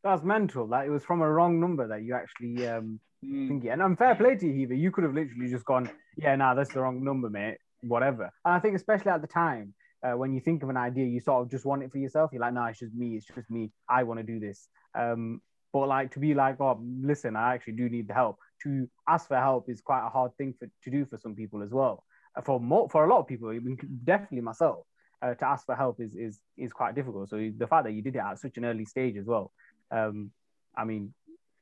[0.06, 0.64] That's mental.
[0.72, 3.48] That it was from a wrong number that you actually um Mm.
[3.48, 3.64] think.
[3.66, 4.74] And I'm fair play to you, Hiva.
[4.74, 7.58] You could have literally just gone, yeah, nah, that's the wrong number, mate.
[7.82, 8.24] Whatever.
[8.46, 11.20] And I think especially at the time, uh, when you think of an idea, you
[11.20, 12.30] sort of just want it for yourself.
[12.32, 13.16] You're like, no, it's just me.
[13.16, 13.72] It's just me.
[13.98, 14.68] I want to do this.
[14.94, 18.38] Um, but like to be like, oh, listen, I actually do need the help.
[18.64, 21.62] To ask for help is quite a hard thing for to do for some people
[21.62, 22.04] as well.
[22.36, 23.56] Uh, For more, for a lot of people,
[24.04, 24.84] definitely myself,
[25.22, 27.28] uh, to ask for help is is is quite difficult.
[27.28, 29.52] So the fact that you did it at such an early stage as well,
[29.90, 30.30] um,
[30.76, 31.14] I mean,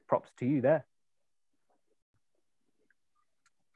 [0.06, 0.84] props to you there.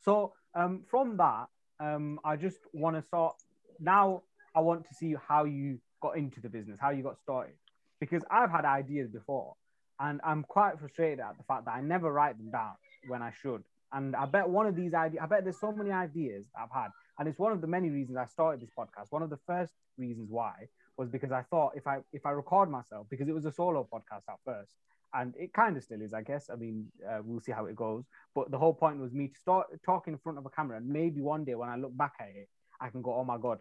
[0.00, 1.46] So um, from that,
[1.78, 3.36] um, I just want to start.
[3.78, 4.22] Now
[4.54, 7.54] I want to see how you got into the business, how you got started,
[8.00, 9.54] because I've had ideas before,
[10.00, 12.74] and I'm quite frustrated at the fact that I never write them down
[13.08, 13.62] when I should.
[13.92, 16.88] And I bet one of these ideas, I bet there's so many ideas I've had,
[17.18, 19.06] and it's one of the many reasons I started this podcast.
[19.10, 20.52] One of the first reasons why
[20.96, 23.86] was because I thought if I if I record myself, because it was a solo
[23.92, 24.72] podcast at first,
[25.14, 26.48] and it kind of still is, I guess.
[26.50, 28.04] I mean, uh, we'll see how it goes.
[28.34, 30.88] But the whole point was me to start talking in front of a camera, and
[30.88, 32.48] maybe one day when I look back at it,
[32.80, 33.58] I can go, "Oh my god,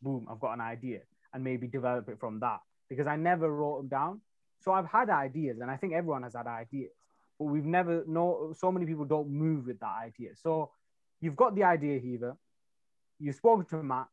[0.00, 0.26] boom!
[0.30, 1.00] I've got an idea,"
[1.34, 2.60] and maybe develop it from that.
[2.88, 4.20] Because I never wrote them down,
[4.62, 6.92] so I've had ideas, and I think everyone has had ideas,
[7.38, 8.52] but we've never know.
[8.56, 10.30] So many people don't move with that idea.
[10.34, 10.70] So
[11.20, 12.36] you've got the idea, Hiva.
[13.18, 14.08] You've spoken to Matt.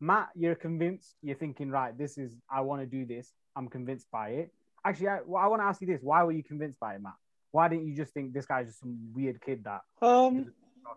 [0.00, 1.16] Matt, you're convinced.
[1.22, 2.36] You're thinking, right, this is.
[2.50, 3.32] I want to do this.
[3.56, 4.52] I'm convinced by it.
[4.84, 7.02] Actually, I, well, I want to ask you this: Why were you convinced by it,
[7.02, 7.14] Matt?
[7.52, 9.82] Why didn't you just think this guy's just some weird kid that?
[10.02, 10.52] Um.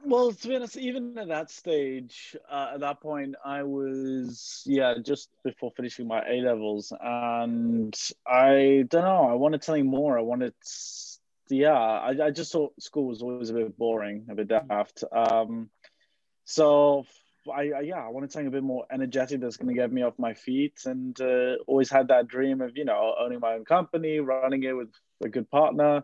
[0.06, 4.96] Well, to be honest, even at that stage, uh, at that point, I was yeah
[5.04, 7.96] just before finishing my A levels, and
[8.26, 9.28] I don't know.
[9.30, 10.18] I wanted something more.
[10.18, 10.54] I wanted
[11.50, 11.74] yeah.
[11.74, 15.04] I, I just thought school was always a bit boring, a bit daft.
[15.12, 15.70] Um,
[16.46, 17.06] so
[17.54, 20.04] I, I, yeah, I wanted something a bit more energetic that's going to get me
[20.04, 23.66] off my feet, and uh, always had that dream of you know owning my own
[23.66, 24.90] company, running it with
[25.24, 26.04] a good partner,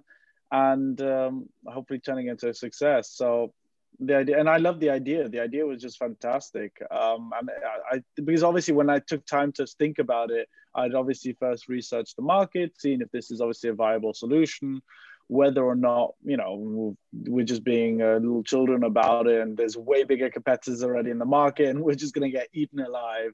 [0.52, 3.10] and um, hopefully turning it into a success.
[3.12, 3.54] So
[4.00, 5.30] the idea, and I love the idea.
[5.30, 6.82] The idea was just fantastic.
[6.92, 10.96] Um, and I, I because obviously when I took time to think about it, I'd
[10.96, 14.82] obviously first researched the market, seeing if this is obviously a viable solution
[15.28, 19.78] whether or not you know we're just being uh, little children about it and there's
[19.78, 23.32] way bigger competitors already in the market and we're just going to get eaten alive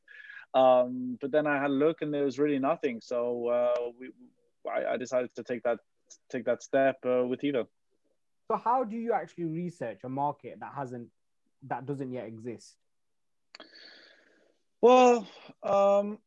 [0.53, 4.11] um, but then i had a look and there was really nothing so uh, we,
[4.69, 5.79] I, I, decided to take that
[6.29, 7.67] take that step uh, with Hiva.
[8.49, 11.07] So how do you actually research a market that hasn't
[11.63, 12.75] that doesn't yet exist
[14.81, 15.27] well
[15.63, 16.17] um,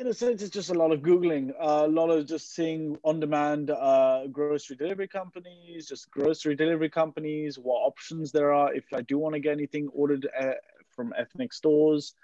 [0.00, 2.96] in a sense, it's just a lot of Googling, uh, a lot of just seeing
[3.04, 8.84] on demand uh, grocery delivery companies, just grocery delivery companies, what options there are if
[8.94, 10.52] I do want to get anything ordered uh,
[10.88, 12.14] from ethnic stores.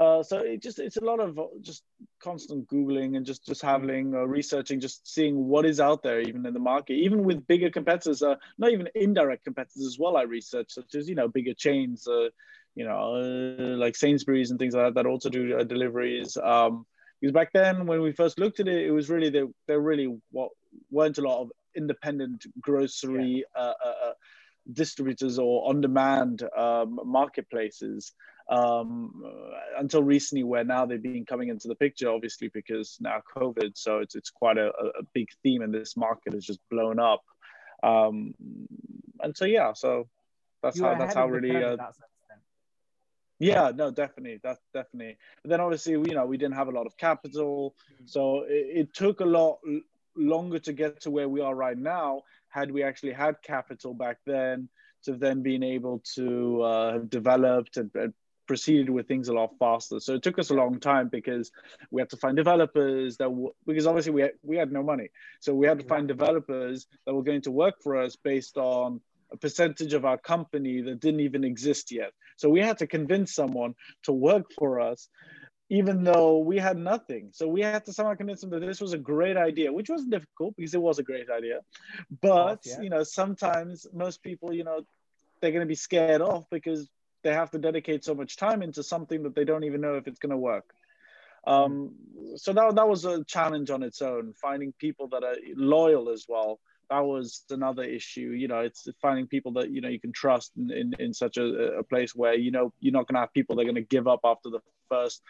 [0.00, 1.82] Uh, so it just it's a lot of just
[2.22, 6.46] constant googling and just just having uh, researching just seeing what is out there even
[6.46, 10.22] in the market even with bigger competitors uh, not even indirect competitors as well i
[10.22, 12.28] research such as you know bigger chains uh,
[12.76, 16.86] you know uh, like sainsbury's and things like that that also do uh, deliveries um,
[17.20, 19.46] because back then when we first looked at it, it was really there.
[19.66, 20.50] There really what
[20.90, 23.62] weren't a lot of independent grocery yeah.
[23.62, 24.12] uh, uh, uh
[24.72, 28.12] distributors or on-demand um, marketplaces
[28.50, 29.24] um,
[29.78, 33.72] until recently, where now they've been coming into the picture, obviously because now COVID.
[33.76, 37.22] So it's it's quite a, a big theme in this market has just blown up.
[37.82, 38.34] Um,
[39.20, 40.08] and so yeah, so
[40.62, 41.62] that's you how that's how really.
[41.62, 41.76] Uh,
[43.38, 44.38] yeah, no, definitely.
[44.42, 45.16] That's definitely.
[45.42, 48.04] But then obviously, you know, we didn't have a lot of capital, mm-hmm.
[48.06, 49.60] so it, it, took a lot
[50.14, 52.22] longer to get to where we are right now.
[52.48, 54.68] Had we actually had capital back then,
[55.04, 58.12] to then being able to uh, have developed and, and
[58.50, 60.00] proceeded with things a lot faster.
[60.00, 61.52] So it took us a long time because
[61.92, 65.08] we had to find developers that w- because obviously we had, we had no money,
[65.38, 69.00] so we had to find developers that were going to work for us based on
[69.32, 72.10] a percentage of our company that didn't even exist yet.
[72.38, 75.08] So we had to convince someone to work for us,
[75.68, 77.30] even though we had nothing.
[77.30, 80.10] So we had to somehow convince them that this was a great idea, which wasn't
[80.10, 81.60] difficult because it was a great idea.
[82.20, 82.80] But, yeah.
[82.80, 84.80] you know, sometimes most people, you know,
[85.40, 86.88] they're going to be scared off because
[87.22, 90.06] they have to dedicate so much time into something that they don't even know if
[90.06, 90.72] it's going to work.
[91.46, 91.94] Um,
[92.36, 96.26] so that, that was a challenge on its own, finding people that are loyal as
[96.28, 98.32] well that was another issue.
[98.36, 101.36] You know, it's finding people that you know you can trust in in, in such
[101.38, 103.76] a, a place where you know you're not going to have people that are going
[103.76, 105.22] to give up after the first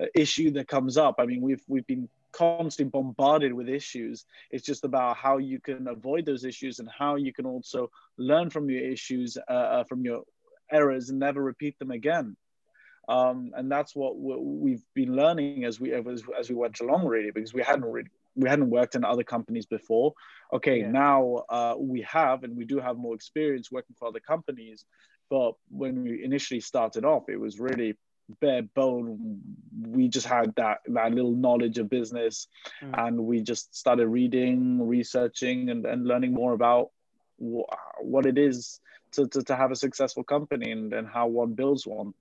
[0.00, 1.16] uh, issue that comes up.
[1.18, 4.24] I mean, we've we've been constantly bombarded with issues.
[4.50, 8.48] It's just about how you can avoid those issues and how you can also learn
[8.48, 10.22] from your issues, uh, uh from your
[10.72, 12.36] errors, and never repeat them again.
[13.08, 17.30] Um, and that's what we've been learning as we as, as we went along, really,
[17.30, 20.14] because we hadn't really we hadn't worked in other companies before.
[20.52, 20.90] Okay, yeah.
[20.90, 24.84] now uh, we have, and we do have more experience working for other companies.
[25.30, 27.96] But when we initially started off, it was really
[28.40, 29.40] bare bone.
[29.80, 32.46] We just had that that little knowledge of business,
[32.82, 33.06] mm.
[33.06, 36.90] and we just started reading, researching, and, and learning more about
[37.38, 37.68] wh-
[38.00, 38.80] what it is
[39.12, 42.14] to, to, to have a successful company and, and how one builds one.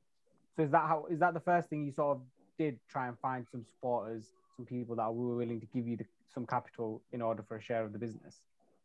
[0.56, 2.24] So is that how is that the first thing you sort of
[2.58, 4.26] did try and find some supporters
[4.56, 7.62] some people that were willing to give you the, some capital in order for a
[7.62, 8.36] share of the business?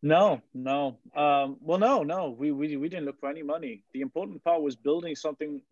[0.03, 0.99] No, no.
[1.15, 2.31] Um, well, no, no.
[2.31, 3.83] We, we we didn't look for any money.
[3.93, 5.63] The important part was building something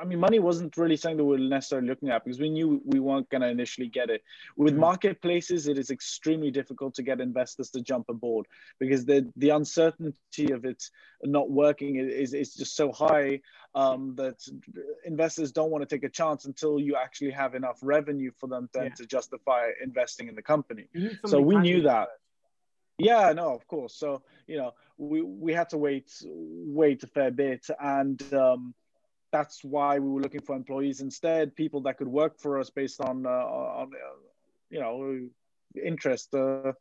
[0.00, 2.80] I mean, money wasn't really something that we were necessarily looking at because we knew
[2.84, 4.22] we weren't going to initially get it.
[4.56, 4.80] With mm-hmm.
[4.80, 8.46] marketplaces, it is extremely difficult to get investors to jump aboard
[8.78, 10.82] because the the uncertainty of it
[11.22, 13.40] not working is, is just so high
[13.74, 14.40] um, that
[15.04, 18.68] investors don't want to take a chance until you actually have enough revenue for them
[18.72, 18.94] then yeah.
[18.94, 20.86] to justify investing in the company.
[21.26, 22.08] So we knew that.
[22.96, 23.94] Yeah, no, of course.
[23.94, 28.20] So you know, we we had to wait wait a fair bit and.
[28.32, 28.74] Um,
[29.32, 33.00] that's why we were looking for employees instead, people that could work for us based
[33.00, 34.16] on, uh, on uh,
[34.70, 35.28] you know,
[35.84, 36.34] interest.
[36.34, 36.72] Uh,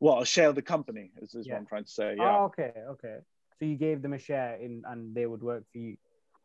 [0.00, 1.54] well, share the company is, is yeah.
[1.54, 2.14] what I'm trying to say.
[2.16, 2.38] Yeah.
[2.38, 3.16] Oh, okay, okay.
[3.58, 5.96] So you gave them a share in, and they would work for you.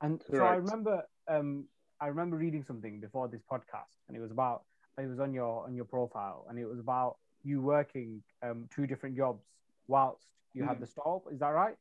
[0.01, 1.65] And so I remember, um,
[2.01, 4.63] I remember reading something before this podcast, and it was about
[4.97, 8.85] it was on your on your profile, and it was about you working um, two
[8.87, 9.43] different jobs
[9.87, 10.81] whilst you had Mhm.
[10.81, 11.27] the stall.
[11.31, 11.77] Is that right?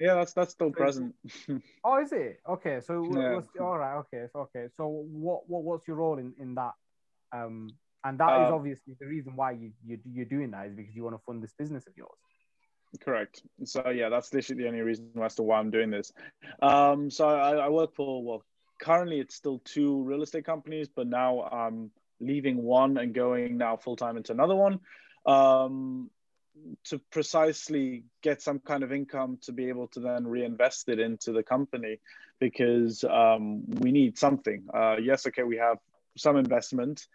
[0.00, 1.14] Yeah, that's that's still present.
[1.84, 2.40] Oh, is it?
[2.48, 3.40] Okay, so Yeah.
[3.60, 4.66] all right, okay, so, okay.
[4.76, 6.72] So what what what's your role in in that?
[7.32, 7.72] Um,
[8.04, 10.94] and that is Uh, obviously the reason why you you you're doing that is because
[10.94, 12.18] you want to fund this business of yours.
[13.00, 13.42] Correct.
[13.64, 16.12] So yeah, that's literally the only reason as to why I'm doing this.
[16.60, 18.44] Um, so I, I work for well,
[18.80, 21.90] currently it's still two real estate companies, but now I'm
[22.20, 24.80] leaving one and going now full time into another one,
[25.24, 26.10] um,
[26.84, 31.32] to precisely get some kind of income to be able to then reinvest it into
[31.32, 31.98] the company,
[32.38, 34.64] because um, we need something.
[34.72, 35.78] Uh, yes, okay, we have
[36.20, 37.06] some investment,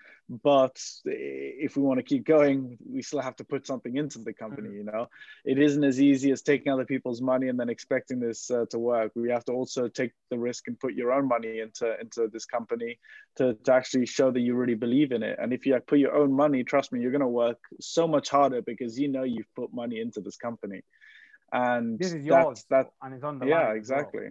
[0.43, 4.34] but if we want to keep going, we still have to put something into the
[4.34, 4.70] company.
[4.76, 5.08] You know,
[5.45, 8.80] it isn't as easy as taking other people's money and then expecting this uh, to
[8.80, 9.12] work.
[9.16, 12.45] We have to also take the risk and put your own money into into this
[12.45, 12.97] company
[13.38, 15.38] to, to actually show that you really believe in it.
[15.39, 18.30] And if you put your own money, trust me, you're going to work so much
[18.30, 20.82] harder because you know you've put money into this company.
[21.51, 23.99] And This is that's- yours, that and it's on the yeah line as well.
[23.99, 24.28] exactly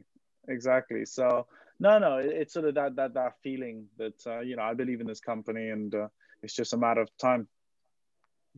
[0.49, 1.47] exactly so
[1.81, 4.75] no no it, it's sort of that that that feeling that uh, you know i
[4.75, 6.09] believe in this company and uh,
[6.43, 7.49] it's just a matter of time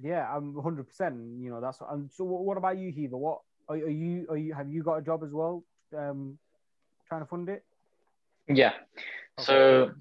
[0.01, 0.87] Yeah, I'm 100.
[0.87, 1.81] percent You know, that's.
[1.81, 3.17] And so, what, what about you, Heather?
[3.17, 4.27] What are, are you?
[4.29, 4.53] Are you?
[4.55, 5.65] Have you got a job as well?
[5.97, 6.39] Um,
[7.09, 7.65] trying to fund it.
[8.49, 8.73] Yeah.
[9.39, 9.93] So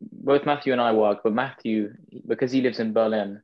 [0.00, 1.94] both Matthew and I work, but Matthew,
[2.26, 3.42] because he lives in Berlin,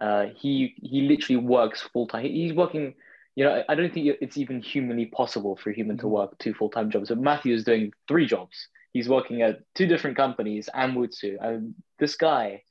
[0.00, 2.24] uh, he he literally works full time.
[2.24, 2.94] He's working.
[3.34, 6.10] You know, I don't think it's even humanly possible for a human to Mhm.
[6.10, 7.08] work two full time jobs.
[7.08, 8.68] But Matthew is doing three jobs.
[8.92, 11.38] He's working at two different companies and Wutzu.
[11.40, 12.62] And this guy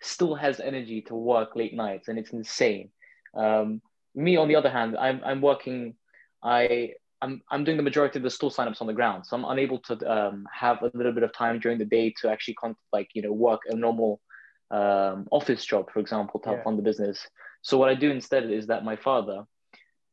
[0.00, 2.90] still has energy to work late nights, and it's insane.
[3.34, 3.80] Um,
[4.14, 5.94] me, on the other hand, I'm I'm working.
[6.42, 9.44] I I'm I'm doing the majority of the store signups on the ground, so I'm
[9.44, 12.76] unable to um, have a little bit of time during the day to actually con-
[12.92, 14.20] like you know work a normal
[14.72, 16.64] um, office job, for example, to help Yeah.
[16.64, 17.28] fund the business.
[17.62, 19.44] So what I do instead is that my father,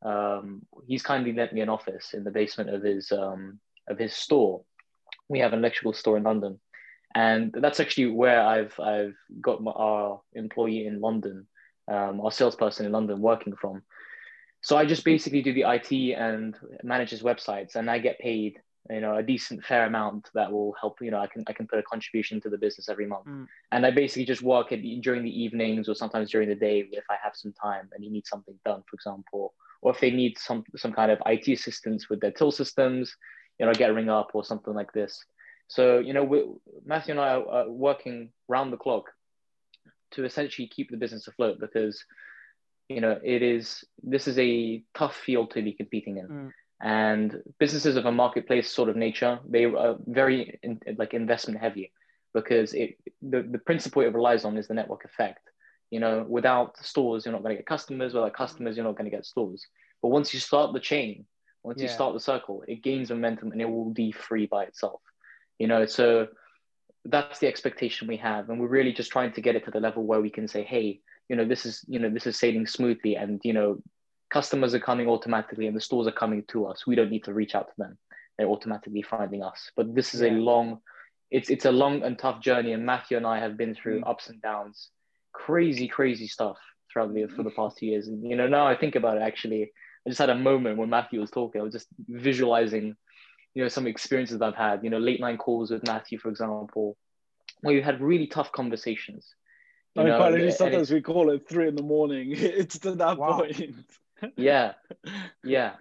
[0.02, 4.14] um, he's kindly lent me an office in the basement of his um, of his
[4.14, 4.62] store.
[5.28, 6.60] We have an electrical store in London,
[7.14, 11.46] and that's actually where I've I've got my, our employee in London,
[11.88, 13.82] um, our salesperson in London working from.
[14.60, 18.60] So I just basically do the IT and manage his websites, and I get paid,
[18.90, 20.98] you know, a decent fair amount that will help.
[21.00, 23.46] You know, I can I can put a contribution to the business every month, Mm.
[23.72, 27.04] and I basically just work at, during the evenings or sometimes during the day if
[27.10, 30.38] I have some time and he needs something done, for example, or if they need
[30.38, 33.14] some some kind of IT assistance with their till systems,
[33.58, 35.24] you know, get ring up or something like this.
[35.68, 36.44] So you know, we,
[36.84, 39.04] Matthew and I are, working round the clock
[40.12, 42.02] to essentially keep the business afloat because
[42.88, 46.52] you know it is this is a tough field to be competing in Mm.
[46.80, 51.92] and businesses of a marketplace sort of nature they are very in, like investment heavy
[52.32, 55.50] because it the, the principle it relies on is the network effect
[55.90, 59.10] you know without stores you're not going to get customers without customers you're not going
[59.10, 59.66] to get stores.
[60.02, 61.26] But once you start the chain
[61.64, 65.00] once you start the circle it gains momentum and it will be free by itself
[65.58, 65.86] you know?
[65.86, 66.28] So
[67.04, 69.80] that's the expectation we have and we're really just trying to get it to the
[69.80, 72.66] level where we can say hey you know this is you know this is sailing
[72.66, 73.78] smoothly and you know
[74.30, 76.86] customers are coming automatically and the stores are coming to us.
[76.86, 77.96] We don't need to reach out to them.
[78.36, 79.70] They're automatically finding us.
[79.74, 80.80] But this is a long
[81.30, 84.08] it's it's a long and tough journey and matthew and i have been through Mm.
[84.08, 84.88] ups and downs
[85.32, 86.56] crazy crazy stuff
[86.92, 89.22] throughout the for the past two years and you know now i think about it
[89.22, 89.70] actually
[90.06, 92.96] i just had a moment when matthew was talking i was just visualizing
[93.54, 96.96] you know some experiences i've had you know late night calls with matthew for example
[97.60, 99.34] where you had really tough conversations
[99.96, 102.32] I you mean, know, quite and literally, sometimes we call it three in the morning.
[102.36, 103.38] It's to that Wow.
[103.38, 103.74] point.
[104.36, 104.74] yeah
[105.44, 105.72] yeah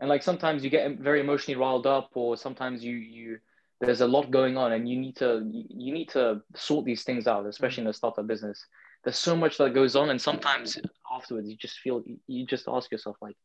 [0.00, 3.38] and like sometimes you get very emotionally riled up or sometimes you you
[3.80, 7.26] there's a lot going on and you need to you need to sort these things
[7.26, 8.66] out especially in a startup business
[9.02, 10.78] there's so much that goes on and sometimes
[11.12, 13.36] afterwards you just feel you just ask yourself like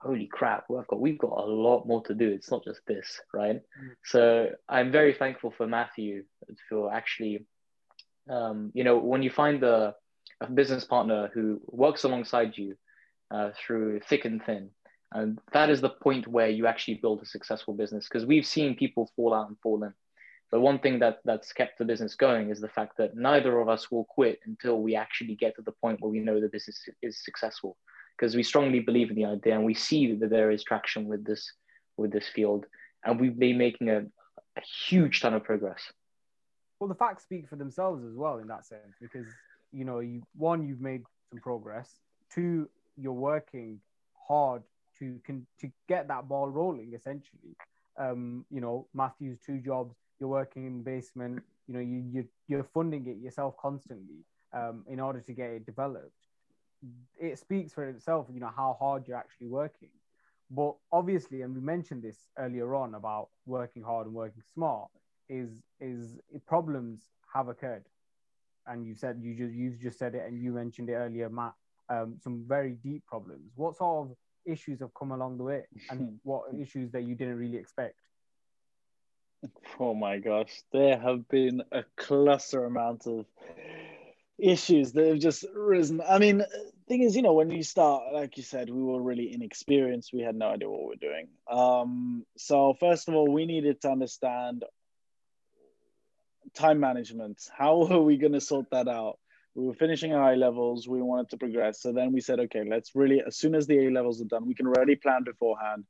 [0.00, 3.20] holy crap we've got we've got a lot more to do it's not just this
[3.34, 3.90] right Mm.
[4.04, 6.24] so i'm very thankful for matthew
[6.68, 7.44] for actually
[8.30, 9.94] um, you know when you find the
[10.40, 12.76] a business partner who works alongside you
[13.30, 14.70] uh, through thick and thin.
[15.12, 18.76] And that is the point where you actually build a successful business because we've seen
[18.76, 19.94] people fall out and fall in.
[20.50, 23.68] But one thing that that's kept the business going is the fact that neither of
[23.68, 26.88] us will quit until we actually get to the point where we know the business
[27.02, 27.76] is successful.
[28.16, 31.24] Because we strongly believe in the idea and we see that there is traction with
[31.24, 31.52] this
[31.96, 32.64] with this field,
[33.04, 33.98] and we've been making a,
[34.56, 35.80] a huge ton of progress.
[36.78, 39.26] Well, the facts speak for themselves as well in that sense because
[39.72, 41.90] you know, you one, you've made some progress.
[42.32, 43.80] Two, you're working
[44.26, 44.62] hard
[44.98, 47.56] to can to get that ball rolling essentially.
[47.98, 52.28] Um, you know, Matthew's two jobs, you're working in the basement, you know, you you
[52.48, 56.12] you're funding it yourself constantly um, in order to get it developed.
[57.18, 59.90] It speaks for itself, you know, how hard you're actually working.
[60.50, 64.88] But obviously, and we mentioned this earlier on about working hard and working smart,
[65.28, 67.02] is is problems
[67.34, 67.84] have occurred,
[68.66, 71.54] and you said you just you've just said it, and you mentioned it earlier, Matt.
[71.90, 73.52] Um, some very deep problems.
[73.56, 74.16] What sort of
[74.46, 77.96] issues have come along the way, and what issues that you didn't really expect?
[79.78, 83.26] Oh my gosh, there have been a cluster amount of
[84.38, 86.00] issues that have just risen.
[86.00, 86.42] I mean,
[86.88, 90.12] thing is, you know, when you start, like you said, we were really inexperienced.
[90.12, 91.28] We had no idea what we're doing.
[91.50, 94.64] Um, so first of all, we needed to understand
[96.54, 97.40] time management.
[97.56, 99.18] How are we going to sort that out?
[99.58, 100.86] We were finishing our A levels.
[100.86, 101.82] We wanted to progress.
[101.82, 104.46] So then we said, okay, let's really, as soon as the A levels are done,
[104.46, 105.84] we can already plan beforehand.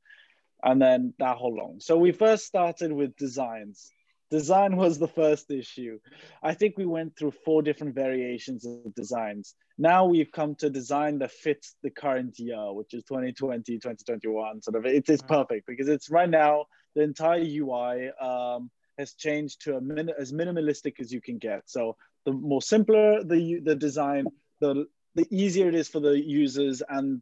[0.63, 1.79] And then that whole long.
[1.79, 3.91] So we first started with designs
[4.29, 5.99] design was the first issue.
[6.43, 9.55] I think we went through four different variations of designs.
[9.77, 14.61] Now we've come to design that fits the current year, which is 2020, 2021.
[14.61, 16.65] Sort of, it is perfect because it's right now
[16.95, 21.63] the entire UI um, has changed to a min- as minimalistic as you can get.
[21.65, 21.95] So
[22.25, 24.25] the more simpler the the design,
[24.59, 27.21] the the easier it is for the users and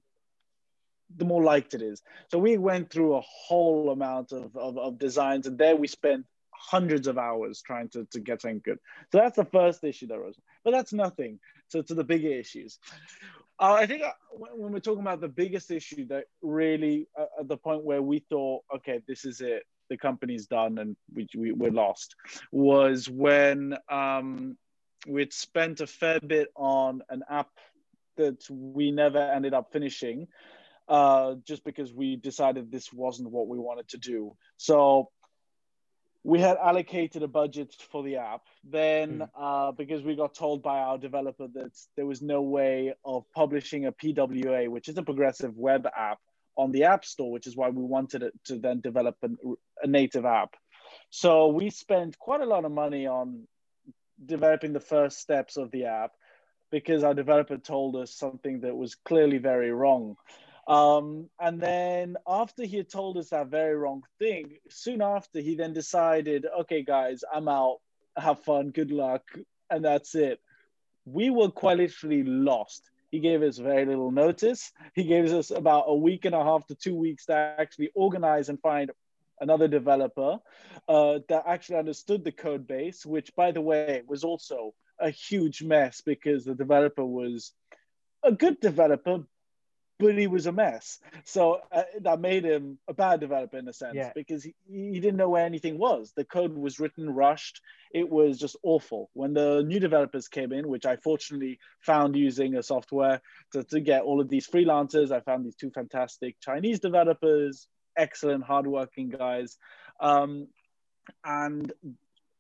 [1.16, 2.02] the more liked it is.
[2.30, 6.26] So we went through a whole amount of, of, of designs and there we spent
[6.52, 8.80] hundreds of hours trying to, to get something good.
[9.12, 10.36] So that's the first issue that rose.
[10.64, 11.40] But that's nothing
[11.72, 12.80] to, to the bigger issues.
[13.60, 17.48] Uh, I think uh, when we're talking about the biggest issue that really, uh, at
[17.48, 21.52] the point where we thought, okay, this is it, the company's done and we, we,
[21.54, 22.16] we're lost,
[22.52, 24.58] was when um,
[25.08, 27.50] we'd spent a fair bit on an app
[28.18, 30.28] that we never ended up finishing
[30.88, 34.36] uh, just because we decided this wasn't what we wanted to do.
[34.58, 35.10] So
[36.24, 38.42] we had allocated a budget for the app.
[38.64, 39.30] Then, mm.
[39.40, 43.86] uh, because we got told by our developer that there was no way of publishing
[43.86, 46.20] a PWA, which is a progressive web app,
[46.58, 49.38] on the App Store, which is why we wanted it to then develop an,
[49.84, 50.56] a native app.
[51.12, 53.48] So we spent quite a lot of money on
[54.26, 56.12] developing the first steps of the app
[56.72, 60.16] because our developer told us something that was clearly very wrong.
[60.68, 65.56] Um, and then after he had told us that very wrong thing, soon after he
[65.56, 67.78] then decided, okay, guys, I'm out.
[68.18, 68.72] Have fun.
[68.72, 69.24] Good luck.
[69.70, 70.42] And that's it.
[71.06, 72.90] We were quite literally lost.
[73.12, 74.74] He gave us very little notice.
[74.94, 78.50] He gave us about a week and a half to two weeks to actually organize
[78.50, 78.92] and find
[79.40, 80.40] another developer
[80.88, 85.62] uh, that actually understood the code base, which, by the way, was also a huge
[85.62, 87.54] mess because the developer was
[88.24, 89.24] a good developer,
[90.00, 91.00] but he was a mess.
[91.26, 94.12] So uh, that made him a bad developer in a sense yeah.
[94.14, 96.14] because he, he didn't know where anything was.
[96.16, 97.62] The code was written rushed.
[97.94, 99.10] It was just awful.
[99.14, 103.22] When the new developers came in, which I fortunately found using a software
[103.54, 107.68] to, to get all of these freelancers, I found these two fantastic Chinese developers,
[107.98, 109.58] excellent, hardworking guys.
[110.00, 110.48] Um,
[111.24, 111.72] and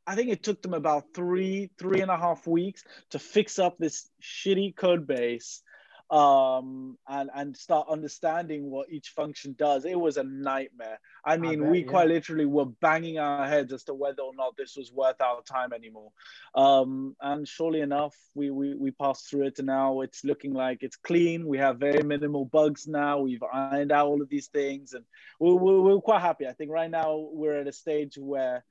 [0.05, 3.77] I think it took them about three, three and a half weeks to fix up
[3.77, 5.61] this shitty code base
[6.09, 9.83] um, and and start understanding what each function does.
[9.83, 10.99] It was a nightmare.
[11.25, 11.85] I mean, I bet, we yeah.
[11.85, 15.41] quite literally were banging our heads as to whether or not this was worth our
[15.43, 16.11] time anymore.
[16.55, 20.79] Um, and surely enough, we, we we passed through it, and now it's looking like
[20.81, 21.45] it's clean.
[21.45, 23.19] We have very minimal bugs now.
[23.19, 25.03] We've ironed out all of these things, and
[25.39, 26.47] we're, we're, we're quite happy.
[26.47, 28.63] I think right now we're at a stage where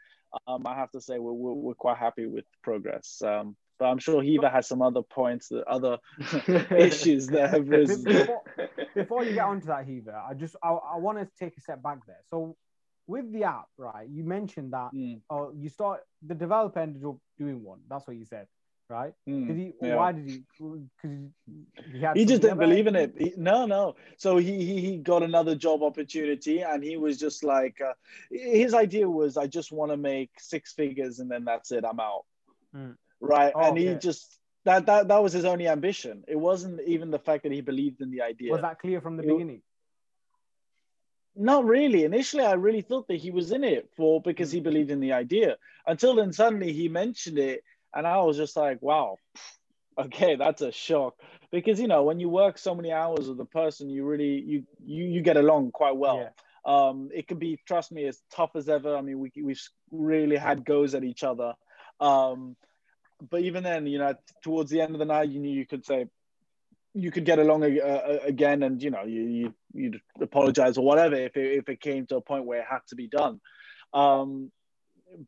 [0.47, 3.23] um, I have to say we're, we're, we're quite happy with progress.
[3.25, 5.99] Um, but I'm sure Hiva has some other points, that other
[6.77, 8.05] issues that have risen.
[8.05, 8.43] Before,
[8.95, 11.83] before, you get onto that, Hiva, I just I, I want to take a step
[11.83, 12.21] back there.
[12.31, 12.57] So
[13.07, 14.09] with the app, right?
[14.09, 15.21] You mentioned that mm.
[15.57, 17.81] you start the developer ended up doing one.
[17.89, 18.47] That's what you said,
[18.89, 19.13] right?
[19.29, 19.73] Mm, did he?
[19.81, 19.97] Yeah.
[19.97, 20.43] Why did he?
[20.59, 21.29] Because he,
[21.93, 23.15] he, he just didn't believe in it.
[23.17, 23.95] He, no, no.
[24.17, 27.93] So he, he he got another job opportunity, and he was just like, uh,
[28.31, 31.85] his idea was, I just want to make six figures, and then that's it.
[31.85, 32.25] I'm out.
[32.75, 33.53] Mm right?
[33.55, 33.99] Oh, and he okay.
[33.99, 36.25] just that that that was his only ambition.
[36.27, 38.53] It wasn't even the fact that he believed in the idea.
[38.53, 39.63] Was that clear from the it, beginning?
[41.35, 42.05] Not really.
[42.05, 44.65] Initially, I really thought that he was in it for because he hmm.
[44.65, 45.57] believed in the idea.
[45.87, 47.63] Until then, suddenly he mentioned it,
[47.95, 49.19] and I was just like, "Wow,
[49.99, 51.15] okay, that's a shock."
[51.53, 54.65] Because you know, when you work so many hours with a person, you really you
[54.85, 56.19] you you get along quite well.
[56.19, 56.31] Yeah.
[56.67, 58.97] Um, it can be, trust me, as tough as ever.
[58.97, 59.63] I mean, we we've
[59.93, 61.55] really had goes at each other.
[62.01, 62.57] Um,
[63.31, 65.85] but even then, you know, towards the end of the night, you knew you could
[65.85, 66.07] say,
[66.95, 71.15] you could get along uh, again, and you know you you you'd apologize or whatever
[71.15, 73.41] if it, if it came to a point where it had to be done.
[73.93, 74.51] Um,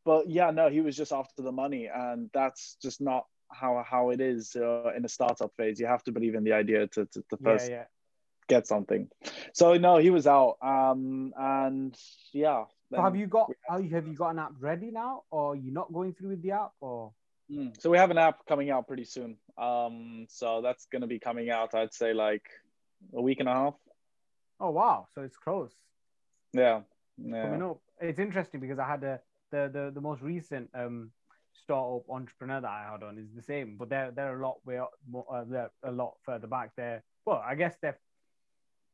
[0.04, 4.10] but yeah, no, he was just after the money, and that's just not how how
[4.10, 5.78] it is uh, in a startup phase.
[5.78, 7.84] You have to believe in the idea to to, to first yeah, yeah.
[8.48, 9.08] get something.
[9.52, 11.94] So no, he was out, um, and
[12.32, 12.64] yeah.
[12.90, 16.14] So have you got have you got an app ready now, or you're not going
[16.14, 17.12] through with the app, or?
[17.50, 17.80] Mm.
[17.80, 19.36] So we have an app coming out pretty soon.
[19.56, 21.74] Um, so that's gonna be coming out.
[21.74, 22.46] I'd say like
[23.14, 23.74] a week and a half.
[24.60, 25.06] Oh wow!
[25.14, 25.72] So it's close.
[26.52, 26.80] Yeah.
[27.16, 27.42] yeah.
[27.42, 27.80] Coming up.
[28.00, 29.20] It's interesting because I had a
[29.50, 31.10] the the, the most recent um
[31.52, 34.80] startup entrepreneur that I had on is the same, but they're they're a lot way
[35.10, 36.72] more, uh, they're a lot further back.
[36.76, 37.98] They're well, I guess they're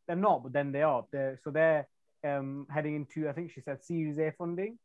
[0.06, 1.04] they're not, but then they are.
[1.10, 1.88] They're so they're
[2.24, 4.78] um heading into I think she said Series A funding.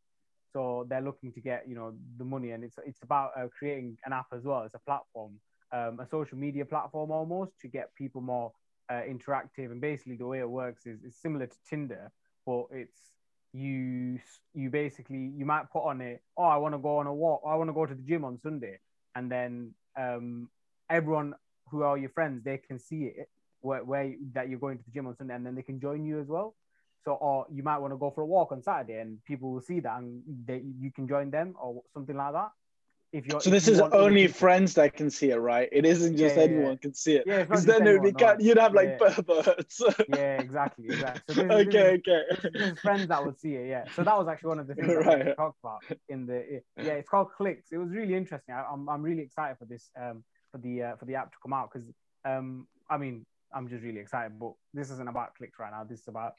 [0.53, 3.97] So they're looking to get you know the money, and it's it's about uh, creating
[4.05, 4.63] an app as well.
[4.63, 5.39] It's a platform,
[5.71, 8.51] um, a social media platform almost to get people more
[8.89, 9.71] uh, interactive.
[9.71, 12.11] And basically, the way it works is, is similar to Tinder,
[12.45, 13.11] but it's
[13.53, 14.19] you
[14.53, 17.41] you basically you might put on it oh i want to go on a walk
[17.47, 18.77] i want to go to the gym on sunday
[19.15, 20.47] and then um
[20.89, 21.33] everyone
[21.71, 23.27] who are your friends they can see it
[23.61, 26.05] where, where that you're going to the gym on sunday and then they can join
[26.05, 26.55] you as well
[27.05, 29.61] so or you might want to go for a walk on saturday and people will
[29.61, 32.51] see that and they, you can join them or something like that.
[33.11, 35.67] If you're so this you is only friends that can see it right?
[35.71, 36.75] It isn't just yeah, anyone yeah.
[36.75, 37.23] can see it.
[37.25, 38.35] Yeah because then anyone, no.
[38.39, 41.35] you'd have like perverts yeah exactly exactly.
[41.35, 43.85] So this, okay this, okay there's friends that would see it yeah.
[43.95, 45.29] So that was actually one of the things right.
[45.29, 47.71] I talked about in the yeah it's called clicks.
[47.71, 48.53] It was really interesting.
[48.53, 51.31] I, am I'm, I'm really excited for this um for the uh, for the app
[51.31, 51.89] to come out because
[52.25, 54.39] um I mean I'm just really excited.
[54.39, 55.83] But this isn't about clicks right now.
[55.83, 56.33] This is about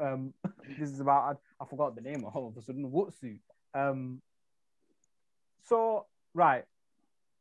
[0.00, 0.32] um,
[0.78, 2.90] this is about I, I forgot the name of all of a sudden.
[2.90, 3.38] Wutzu.
[3.74, 4.20] Um,
[5.66, 6.64] so, right,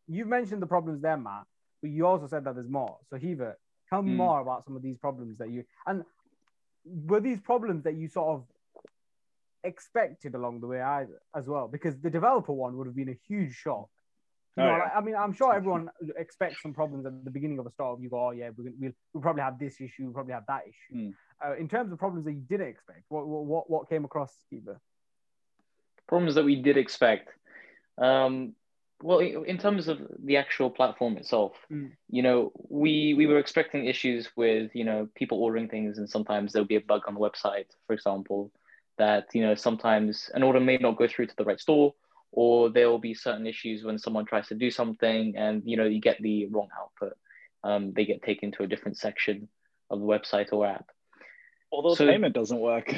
[0.08, 1.46] you've mentioned the problems there, Matt,
[1.82, 2.98] but you also said that there's more.
[3.10, 3.56] So, Hiva,
[3.90, 4.18] tell me mm.
[4.18, 6.04] more about some of these problems that you and
[6.86, 8.44] were these problems that you sort of
[9.64, 11.68] expected along the way either, as well?
[11.68, 13.90] Because the developer one would have been a huge shock.
[14.56, 14.78] You oh, yeah.
[14.78, 18.04] like, I mean, I'm sure everyone expects some problems at the beginning of a startup.
[18.04, 20.46] You go, oh yeah, we're gonna, we'll, we'll probably have this issue, we'll probably have
[20.48, 21.00] that issue.
[21.00, 21.14] Mm.
[21.44, 24.80] Uh, in terms of problems that you didn't expect, what what what came across, Hiva?
[26.08, 27.30] Problems that we did expect.
[27.98, 28.54] Um,
[29.02, 31.92] well, in terms of the actual platform itself, mm.
[32.10, 36.54] you know, we we were expecting issues with you know people ordering things, and sometimes
[36.54, 38.52] there'll be a bug on the website, for example,
[38.98, 41.94] that you know sometimes an order may not go through to the right store,
[42.34, 45.86] or there will be certain issues when someone tries to do something, and you know
[45.86, 47.14] you get the wrong output.
[47.64, 49.48] Um, they get taken to a different section
[49.90, 50.88] of the website or app.
[51.72, 52.94] Although so, payment doesn't work.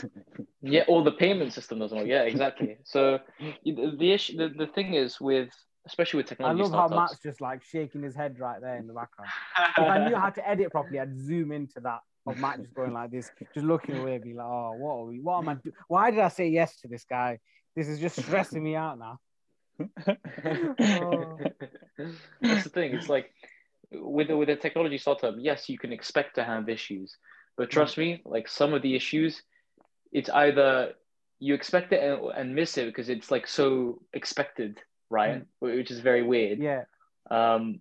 [0.62, 2.06] yeah, or the payment system doesn't work.
[2.06, 2.78] Yeah, exactly.
[2.84, 3.18] So
[3.64, 5.50] the issue, the, the thing is with
[5.86, 6.60] especially with technology.
[6.60, 9.30] I love startups, how Matt's just like shaking his head right there in the background.
[9.76, 12.92] if I knew how to edit properly, I'd zoom into that of Matt just going
[12.92, 15.20] like this, just looking away, be like, "Oh, what are we?
[15.20, 15.54] What am I?
[15.54, 17.38] Do- Why did I say yes to this guy?
[17.76, 19.20] This is just stressing me out now."
[19.80, 21.38] oh.
[22.40, 22.94] That's the thing.
[22.94, 23.32] It's like
[23.92, 27.16] with a, with a technology startup, yes, you can expect to have issues,
[27.56, 27.72] but mm.
[27.72, 29.42] trust me, like some of the issues,
[30.12, 30.94] it's either
[31.38, 35.42] you expect it and, and miss it because it's like so expected, right?
[35.62, 35.76] Mm.
[35.76, 36.58] Which is very weird.
[36.58, 36.84] Yeah.
[37.30, 37.80] Um,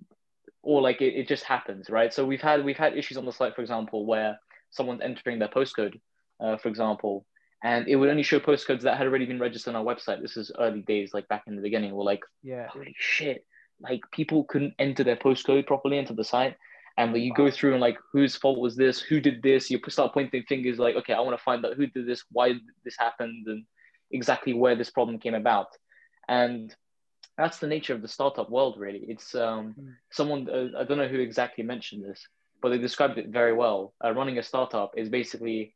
[0.62, 2.14] or like it, it just happens, right?
[2.14, 4.40] So we've had we've had issues on the site, for example, where
[4.72, 6.00] someone's entering their postcode,
[6.40, 7.26] uh, for example,
[7.64, 10.22] and it would only show postcodes that had already been registered on our website.
[10.22, 11.94] This is early days, like back in the beginning.
[11.94, 13.46] We're like, yeah, holy shit!
[13.82, 16.56] Like people couldn't enter their postcode properly into the site,
[17.00, 17.46] and like you wow.
[17.46, 20.78] go through and like whose fault was this who did this you start pointing fingers
[20.78, 22.54] like okay i want to find out who did this why
[22.84, 23.64] this happened and
[24.12, 25.68] exactly where this problem came about
[26.28, 26.76] and
[27.38, 29.94] that's the nature of the startup world really it's um, mm.
[30.12, 32.28] someone uh, i don't know who exactly mentioned this
[32.62, 35.74] but they described it very well uh, running a startup is basically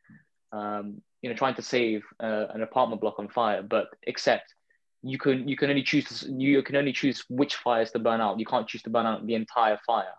[0.54, 4.54] um, you know trying to save uh, an apartment block on fire but except
[5.02, 8.40] you can you can only choose you can only choose which fires to burn out
[8.40, 10.14] you can't choose to burn out the entire fire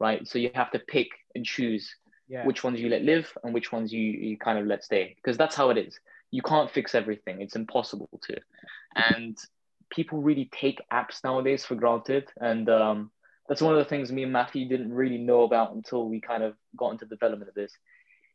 [0.00, 0.26] right?
[0.26, 1.94] So you have to pick and choose
[2.28, 2.44] yeah.
[2.44, 5.36] which ones you let live and which ones you, you kind of let stay because
[5.36, 6.00] that's how it is.
[6.32, 8.36] You can't fix everything, it's impossible to.
[8.96, 9.36] And
[9.90, 12.28] people really take apps nowadays for granted.
[12.40, 13.10] And um,
[13.48, 16.42] that's one of the things me and Matthew didn't really know about until we kind
[16.42, 17.72] of got into development of this.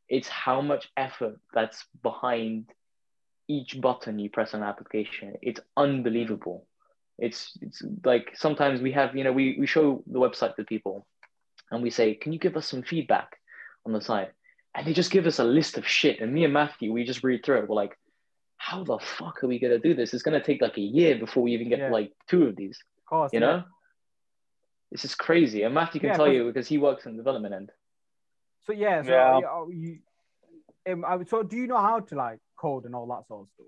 [0.10, 2.70] It's how much effort that's behind
[3.48, 5.36] each button you press on an application.
[5.42, 6.66] It's unbelievable.
[7.18, 11.06] It's it's like sometimes we have, you know, we, we show the website to people
[11.72, 13.38] and we say, can you give us some feedback
[13.86, 14.32] on the site?
[14.76, 16.20] And they just give us a list of shit.
[16.20, 17.70] And me and Matthew, we just read through it.
[17.70, 17.98] We're like,
[18.58, 20.14] how the fuck are we gonna do this?
[20.14, 21.90] It's gonna take like a year before we even get yeah.
[21.90, 22.78] like two of these.
[23.00, 23.64] Of course, you know.
[24.92, 25.64] This is crazy.
[25.64, 27.72] And Matthew can Yeah, tell you because he works in the development end.
[28.66, 29.40] So yeah, so Yeah.
[29.40, 30.00] yeah, oh, you,
[30.90, 33.48] um, I, so do you know how to like code and all that sort of
[33.54, 33.68] stuff?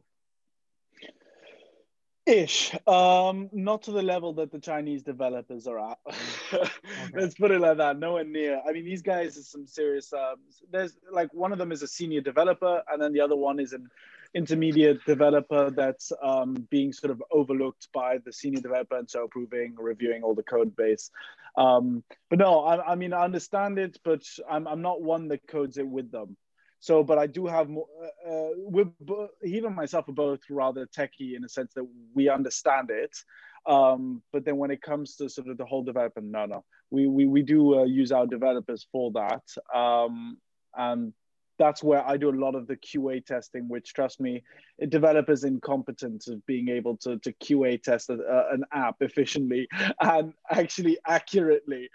[2.27, 2.75] Ish.
[2.85, 5.97] Um, not to the level that the Chinese developers are at.
[7.13, 7.97] Let's put it like that.
[7.97, 8.61] Nowhere near.
[8.67, 10.11] I mean, these guys are some serious.
[10.11, 10.35] Um,
[10.69, 13.71] there's like one of them is a senior developer, and then the other one is
[13.71, 13.89] an
[14.33, 19.75] intermediate developer that's um, being sort of overlooked by the senior developer, and so approving,
[19.77, 21.09] reviewing all the code base.
[21.57, 25.47] Um, but no, I, I mean, I understand it, but I'm I'm not one that
[25.47, 26.37] codes it with them.
[26.79, 27.87] So, but I do have more.
[28.01, 32.29] Uh, uh, we're he and myself are both rather techie in a sense that we
[32.29, 33.15] understand it.
[33.65, 37.07] Um, but then when it comes to sort of the whole development, no, no, we
[37.07, 39.43] we we do uh, use our developers for that.
[39.75, 40.37] Um,
[40.75, 41.13] and
[41.57, 44.43] that's where I do a lot of the QA testing, which trust me,
[44.89, 49.67] developer's incompetent of being able to, to QA test a, a- an app efficiently
[50.01, 51.89] and actually accurately.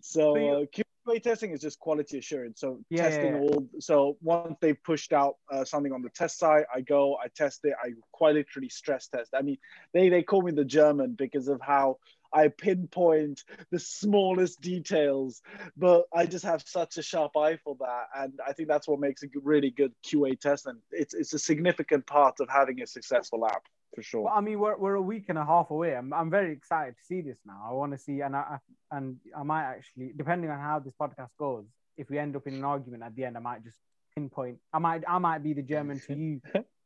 [0.00, 0.64] So So you- uh,
[1.08, 2.60] QA testing is just quality assurance.
[2.60, 3.68] So Yeah, testing yeah, all.
[3.80, 7.60] So once they've pushed out uh, something on the test site, I go, I test
[7.64, 7.74] it.
[7.82, 9.30] I quite literally stress test.
[9.34, 9.58] I mean,
[9.92, 11.98] they they call me the German because of how
[12.32, 15.42] I pinpoint the smallest details,
[15.76, 19.00] but I just have such a sharp eye for that, and I think that's what
[19.00, 22.86] makes a really good QA test, and it's it's a significant part of having a
[22.86, 23.62] successful app
[23.94, 24.22] for sure.
[24.22, 25.94] Well, I mean, we're, we're a week and a half away.
[25.94, 27.62] I'm, I'm very excited to see this now.
[27.68, 28.58] I want to see, and I
[28.90, 31.64] and I might actually, depending on how this podcast goes,
[31.96, 33.78] if we end up in an argument at the end, I might just
[34.14, 34.58] pinpoint.
[34.72, 36.40] I might I might be the German to you.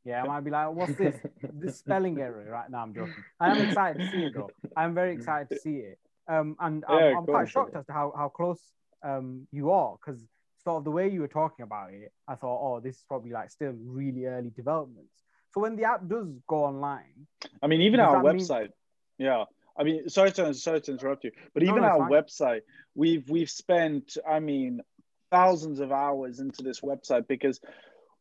[0.07, 1.17] Yeah, I might be like, what's this?
[1.53, 2.79] This spelling error right now.
[2.83, 3.15] I'm joking.
[3.41, 4.51] I am excited to see it though.
[4.77, 5.99] I'm very excited to see it.
[6.29, 8.61] Um, and I'm, Yeah, I'm quite shocked as to how, how close
[9.03, 10.21] um you are because
[10.65, 13.33] sort of the way you were talking about it, I thought, oh, this is probably
[13.33, 15.15] like still really early developments.
[15.53, 17.27] So when the app does go online,
[17.63, 18.71] I mean, even our that mean- website.
[19.19, 19.45] Yeah.
[19.79, 22.11] I mean, sorry to sorry to interrupt you, but even no, our fine.
[22.11, 22.61] website,
[22.95, 24.81] we've we've spent, I mean,
[25.31, 27.61] thousands of hours into this website because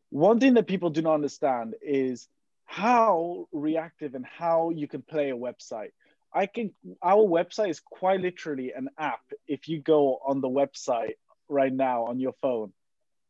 [0.10, 2.28] one thing that people do not understand is
[2.66, 5.92] how reactive and how you can play a website.
[6.34, 9.22] I can our website is quite literally an app.
[9.48, 11.16] If you go on the website
[11.48, 12.74] right now on your phone,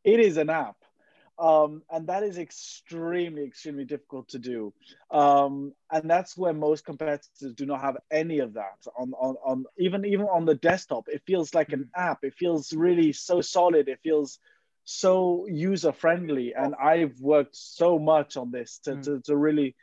[0.04, 0.78] it is an app.
[1.38, 4.74] Um, and that is extremely, extremely difficult to do.
[5.12, 9.66] Um, and that's where most competitors do not have any of that on, on, on
[9.78, 11.10] even even on the desktop.
[11.10, 12.24] It feels like an app.
[12.24, 13.90] It feels really so solid.
[13.90, 14.40] It feels
[14.86, 16.54] so user friendly.
[16.56, 19.04] And I've worked so much on this to, Mm.
[19.04, 19.76] to, to really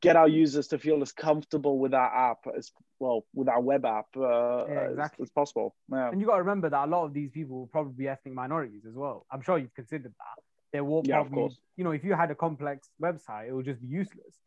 [0.00, 2.70] get our users to feel as comfortable with our app as
[3.00, 4.20] well with our web app uh,
[4.66, 5.22] Yeah, as- exactly.
[5.24, 5.74] as, possible.
[5.90, 6.10] Yeah.
[6.10, 8.34] and you got to remember that a lot of these people will probably be ethnic
[8.34, 9.26] minorities as well.
[9.32, 10.42] I'm sure you've considered that.
[10.72, 11.58] They will Yeah, of probably, course.
[11.76, 14.38] you know, if you had a complex website, it would just be useless.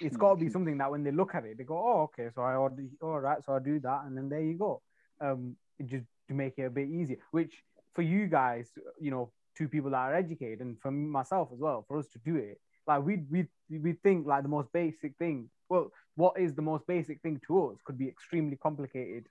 [0.00, 2.30] It's got to be something that when they look at it, they go, "Oh, okay,
[2.34, 4.80] so I order, all right, so I do that, and then there you go."
[5.20, 7.18] Um, just to make it a bit easier.
[7.32, 7.52] Which
[7.94, 11.84] for you guys, you know, two people that are educated, and for myself as well,
[11.86, 15.48] for us to do it, like we we we think like the most basic thing.
[15.68, 19.26] Well, what is the most basic thing to us could be extremely complicated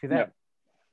[0.00, 0.26] to them, Yeah.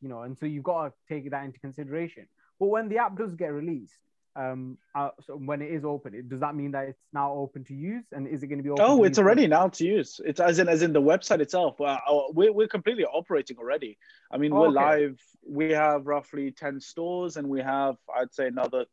[0.01, 2.27] you know, and so you've got to take that into consideration.
[2.59, 3.99] But when the app does get released,
[4.35, 7.63] um, uh, so when it is open, it, does that mean that it's now open
[7.65, 8.85] to use, and is it going to be open?
[8.85, 10.19] Oh, it's already now to use.
[10.23, 11.79] It's as in as in the website itself.
[11.81, 11.97] Uh,
[12.29, 13.97] we're we're completely operating already.
[14.31, 14.83] I mean, we're Okay.
[14.83, 15.19] live.
[15.47, 18.85] We have roughly ten stores, and we have I'd say another.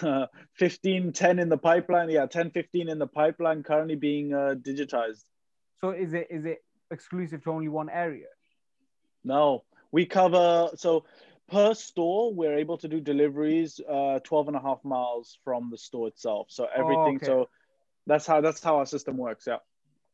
[0.00, 4.54] Uh, 15 10 in the pipeline yeah 10 15 in the pipeline currently being uh,
[4.58, 5.24] digitized
[5.82, 8.28] So is it is it exclusive to only one area?
[9.22, 11.04] no we cover so
[11.52, 15.76] per store we're able to do deliveries uh 12 and a half miles from the
[15.76, 17.26] store itself so everything okay.
[17.26, 17.48] so
[18.06, 19.58] that's how that's how our system works yeah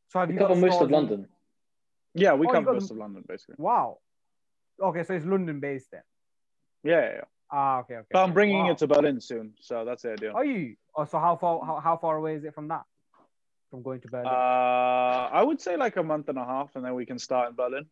[0.09, 1.29] So have you got cover most stores of in- London.
[2.15, 3.99] yeah we Oh, cover got most them- of london basically Wow.
[4.81, 6.03] Okay, so it's London based then.
[6.85, 7.25] yeah, yeah, yeah.
[7.51, 8.13] Ah, okay, okay.
[8.13, 8.71] But I'm bringing Wow.
[8.73, 10.31] it to Berlin soon, so that's the idea.
[10.33, 10.77] Are you?
[10.95, 12.85] Oh, so how far how, how far away is it from that?
[13.71, 14.27] From going to Berlin?
[14.27, 17.49] Uh, I would say like a month and a half, and then we can start
[17.51, 17.87] in Berlin.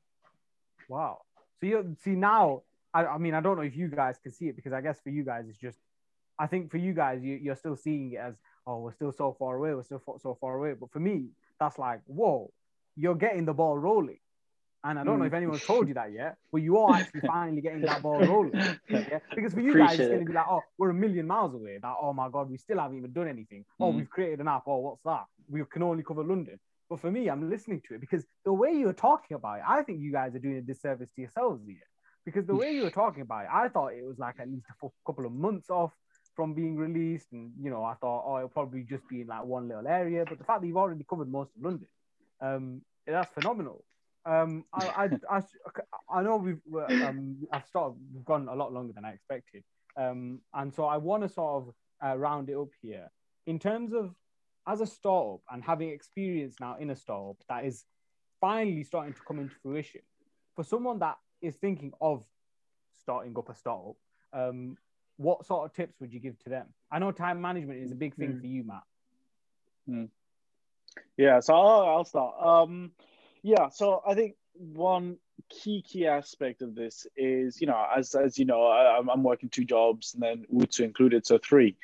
[0.88, 1.22] Wow.
[1.58, 2.62] So you see now,
[2.96, 4.98] I, I mean, I don't know if you guys can see it because I guess
[5.00, 5.78] for you guys it's just,
[6.38, 8.34] I think for you guys you, you're still seeing it as,
[8.66, 10.74] oh, we're still so far away, we're still so far away.
[10.80, 11.28] But for me,
[11.60, 12.52] that's like, whoa,
[12.96, 14.18] you're getting the ball rolling.
[14.84, 15.28] And I don't know Mm.
[15.28, 18.52] if anyone's told you that yet, but you are actually finally getting that ball rolling.
[18.88, 19.18] Yeah?
[19.34, 21.78] Because for you guys, it's going to be like, oh, we're a million miles away.
[21.82, 23.64] Like, oh my God, we still haven't even done anything.
[23.80, 23.96] Oh, Mm.
[23.96, 24.62] we've created an app.
[24.66, 25.24] Oh, what's that?
[25.48, 26.58] We can only cover London.
[26.88, 29.82] But for me, I'm listening to it because the way you're talking about it, I
[29.82, 31.82] think you guys are doing a disservice to yourselves here.
[32.26, 34.66] Because the way you were talking about it, I thought it was like at least
[34.68, 35.92] a couple of months off
[36.34, 37.28] from being released.
[37.32, 40.24] And, you know, I thought, oh, it'll probably just be in like one little area.
[40.28, 41.86] But the fact that you've already covered most of London,
[42.40, 43.84] um, that's phenomenal.
[44.26, 45.42] Um, I, I, I,
[46.10, 46.60] I know we've
[47.06, 49.62] um, I've started we've gone a lot longer than I expected.
[49.96, 51.74] Um, and so I want to sort of
[52.04, 53.08] uh, round it up here
[53.46, 54.12] in terms of
[54.66, 57.84] as a startup and having experience now in a startup that is
[58.40, 60.00] finally starting to come into fruition.
[60.56, 62.24] For someone that is thinking of
[63.00, 63.96] starting up a startup,
[64.32, 64.76] um,
[65.16, 66.66] what sort of tips would you give to them?
[66.90, 68.40] I know time management is a big thing mm.
[68.40, 68.82] for you, Matt.
[69.88, 70.08] Mm.
[71.16, 72.34] Yeah, so I'll, I'll start.
[72.42, 72.92] Um,
[73.42, 75.18] yeah, so I think one
[75.48, 79.48] key key aspect of this is, you know, as as you know, I, I'm working
[79.48, 81.76] two jobs and then Wutzu included, so three.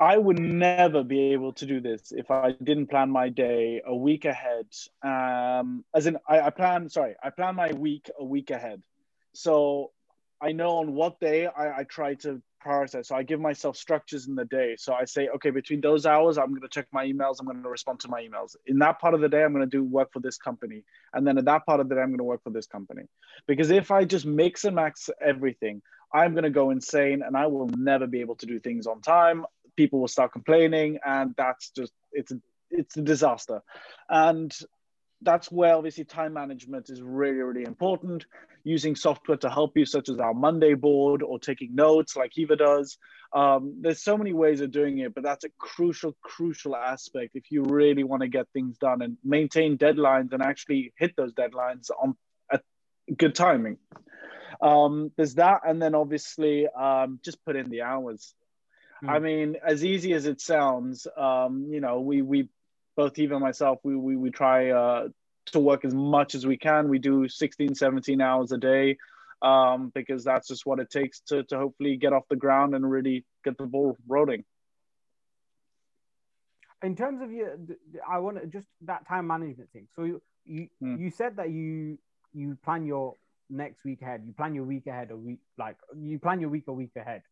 [0.00, 3.94] I would never be able to do this if I didn't plan my day a
[3.94, 4.66] week ahead.
[5.02, 6.88] Um, as in, I, I plan.
[6.88, 8.82] Sorry, I plan my week a week ahead.
[9.34, 9.92] So
[10.40, 13.06] I know on what day I, I try to prioritize.
[13.06, 14.74] So I give myself structures in the day.
[14.78, 17.36] So I say, okay, between those hours, I'm going to check my emails.
[17.38, 18.56] I'm going to respond to my emails.
[18.66, 20.82] In that part of the day, I'm going to do work for this company.
[21.12, 23.02] And then in that part of the day, I'm going to work for this company.
[23.46, 25.82] Because if I just mix and max everything,
[26.12, 29.00] I'm going to go insane and I will never be able to do things on
[29.00, 29.44] time.
[29.76, 30.98] People will start complaining.
[31.04, 33.62] And that's just, it's a, it's a disaster.
[34.08, 34.52] And
[35.22, 38.26] that's where obviously time management is really, really important.
[38.62, 42.56] Using software to help you, such as our Monday board or taking notes like Hiva
[42.56, 42.98] does.
[43.32, 47.50] Um, there's so many ways of doing it, but that's a crucial, crucial aspect if
[47.50, 51.90] you really want to get things done and maintain deadlines and actually hit those deadlines
[52.02, 52.16] on
[52.50, 52.62] at
[53.16, 53.78] good timing.
[54.62, 58.34] Um, there's that, and then obviously um, just put in the hours.
[59.02, 59.08] Mm.
[59.08, 62.48] I mean, as easy as it sounds, um, you know, we we
[62.96, 65.08] both Hiva and myself, we, we, we try uh,
[65.46, 66.88] to work as much as we can.
[66.88, 68.98] We do 16, 17 hours a day
[69.42, 72.88] um, because that's just what it takes to, to hopefully get off the ground and
[72.88, 74.44] really get the ball rolling.
[76.82, 77.56] In terms of your,
[78.08, 79.88] I want to just that time management thing.
[79.96, 81.00] So you you, mm.
[81.00, 81.98] you said that you
[82.34, 83.16] you plan your
[83.48, 84.22] next week ahead.
[84.26, 87.22] You plan your week ahead a week like you plan your week a week ahead.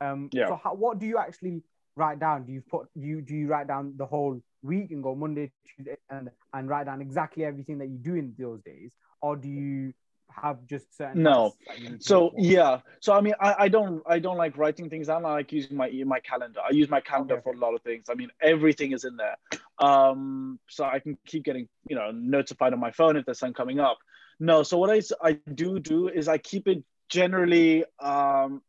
[0.00, 0.48] Um, yeah.
[0.48, 1.62] So how, what do you actually
[1.96, 2.44] write down?
[2.44, 5.96] Do you put you do you write down the whole week and go Monday, Tuesday,
[6.10, 9.92] and and write down exactly everything that you do in those days, or do you
[10.40, 11.54] have just certain no.
[11.98, 12.80] so yeah.
[13.00, 15.24] So i mean I, I don't i don't like writing things down.
[15.24, 16.60] I like using my my calendar.
[16.60, 18.06] I use my calendar okay, for a lot of things.
[18.10, 19.36] I mean everything is in there.
[19.78, 23.54] Um so i can keep getting you know notified on my phone if there's something
[23.54, 23.98] coming up.
[24.40, 24.62] No.
[24.62, 28.62] So what i i do do is i keep it generally um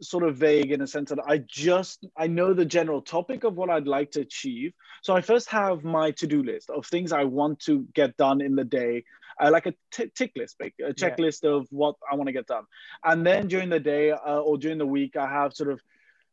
[0.00, 3.56] sort of vague in a sense that I just I know the general topic of
[3.56, 4.72] what I'd like to achieve.
[5.02, 8.54] So I first have my to-do list of things I want to get done in
[8.54, 9.04] the day,
[9.40, 11.50] uh, like a t- tick list, a checklist yeah.
[11.50, 12.64] of what I want to get done.
[13.04, 15.80] And then during the day uh, or during the week, I have sort of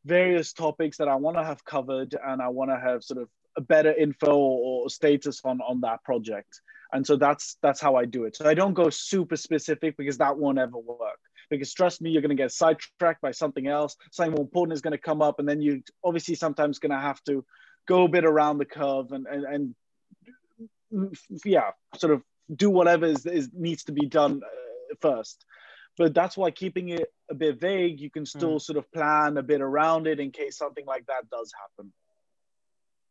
[0.05, 3.29] various topics that I want to have covered, and I want to have sort of
[3.57, 6.61] a better info or status on on that project.
[6.93, 8.35] And so that's that's how I do it.
[8.35, 12.21] So I don't go super specific because that won't ever work because trust me, you're
[12.21, 13.95] going to get sidetracked by something else.
[14.11, 16.99] Something more important is going to come up, and then you obviously sometimes going to
[16.99, 17.43] have to
[17.87, 19.75] go a bit around the curve and and, and
[21.43, 22.21] yeah, sort of
[22.53, 25.45] do whatever is, is needs to be done uh, first.
[25.97, 28.61] But that's why keeping it a bit vague, you can still mm.
[28.61, 31.93] sort of plan a bit around it in case something like that does happen.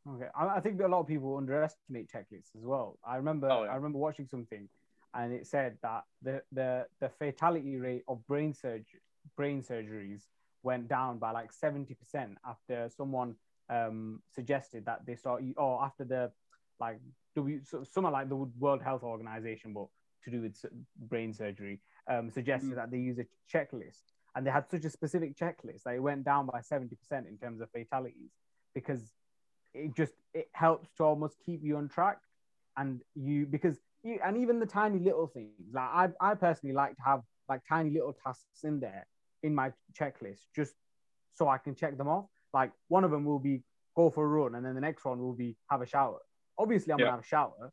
[0.07, 2.99] Okay, I, I think a lot of people underestimate checklists as well.
[3.07, 3.71] I remember, oh, yeah.
[3.71, 4.69] I remember watching something
[5.15, 9.01] and it said that the the, the fatality rate of brain surgery
[9.37, 10.23] brain surgeries
[10.63, 11.95] went down by like 70%
[12.47, 13.37] after someone
[13.69, 16.31] um, suggested that they start or after the
[16.81, 16.99] like
[17.37, 17.61] w,
[18.03, 19.87] like the World Health Organization, but
[20.25, 20.65] to do with
[20.97, 22.77] brain surgery, um, suggested mm.
[22.77, 24.01] that they use a checklist,
[24.35, 26.93] and they had such a specific checklist that it went down by 70%
[27.29, 28.31] in terms of fatalities
[28.75, 29.13] because
[29.75, 32.19] it just it helps to almost keep you on track
[32.77, 35.53] and you because and even the tiny little things.
[35.73, 39.07] Like I, I personally like to have like tiny little tasks in there
[39.43, 40.75] in my checklist, just
[41.35, 42.27] so I can check them off.
[42.53, 43.63] Like one of them will be
[43.97, 46.19] go for a run, and then the next one will be have a shower.
[46.59, 47.07] Obviously, I'm yeah.
[47.07, 47.73] gonna have a shower,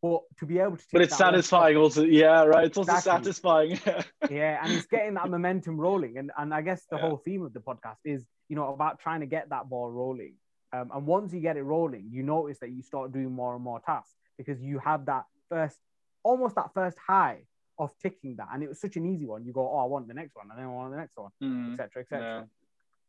[0.00, 0.84] but to be able to.
[0.92, 2.04] But it's satisfying also.
[2.04, 2.64] Yeah, right.
[2.64, 3.24] It's also exactly.
[3.24, 3.80] satisfying.
[4.30, 7.02] yeah, and it's getting that momentum rolling, and and I guess the yeah.
[7.02, 10.34] whole theme of the podcast is you know about trying to get that ball rolling.
[10.72, 13.64] Um, and once you get it rolling, you notice that you start doing more and
[13.64, 15.76] more tasks because you have that first,
[16.22, 17.42] almost that first high
[17.78, 19.44] of ticking that, and it was such an easy one.
[19.44, 21.30] You go, oh, I want the next one, and then I want the next one,
[21.72, 22.40] etc., mm, etc.
[22.42, 22.48] Et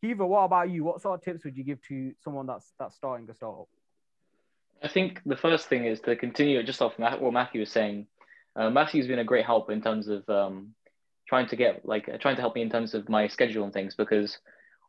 [0.02, 0.84] Hiva, what about you?
[0.84, 3.68] What sort of tips would you give to someone that's that's starting a startup?
[4.82, 8.08] I think the first thing is to continue just off what Matthew was saying.
[8.56, 10.74] Uh, Matthew's been a great help in terms of um,
[11.28, 13.96] trying to get like trying to help me in terms of my schedule and things
[13.96, 14.38] because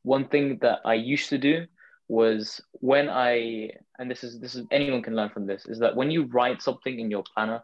[0.02, 1.66] one thing that I used to do
[2.10, 5.94] was when I and this is this is anyone can learn from this is that
[5.94, 7.62] when you write something in your planner,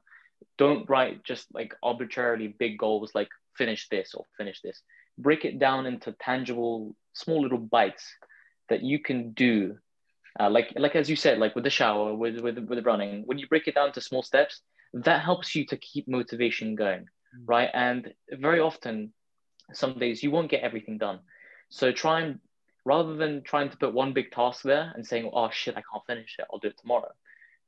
[0.56, 4.82] don't write just like arbitrarily big goals like finish this or finish this.
[5.18, 8.04] Break it down into tangible, small little bites
[8.68, 9.78] that you can do.
[10.38, 13.38] Uh, like like as you said, like with the shower, with with with running, when
[13.38, 14.60] you break it down to small steps,
[14.92, 17.42] that helps you to keep motivation going, mm.
[17.46, 17.70] right?
[17.74, 19.12] And very often,
[19.72, 21.18] some days you won't get everything done.
[21.68, 22.38] So try and
[22.86, 26.06] rather than trying to put one big task there and saying, oh shit, I can't
[26.06, 27.10] finish it, I'll do it tomorrow.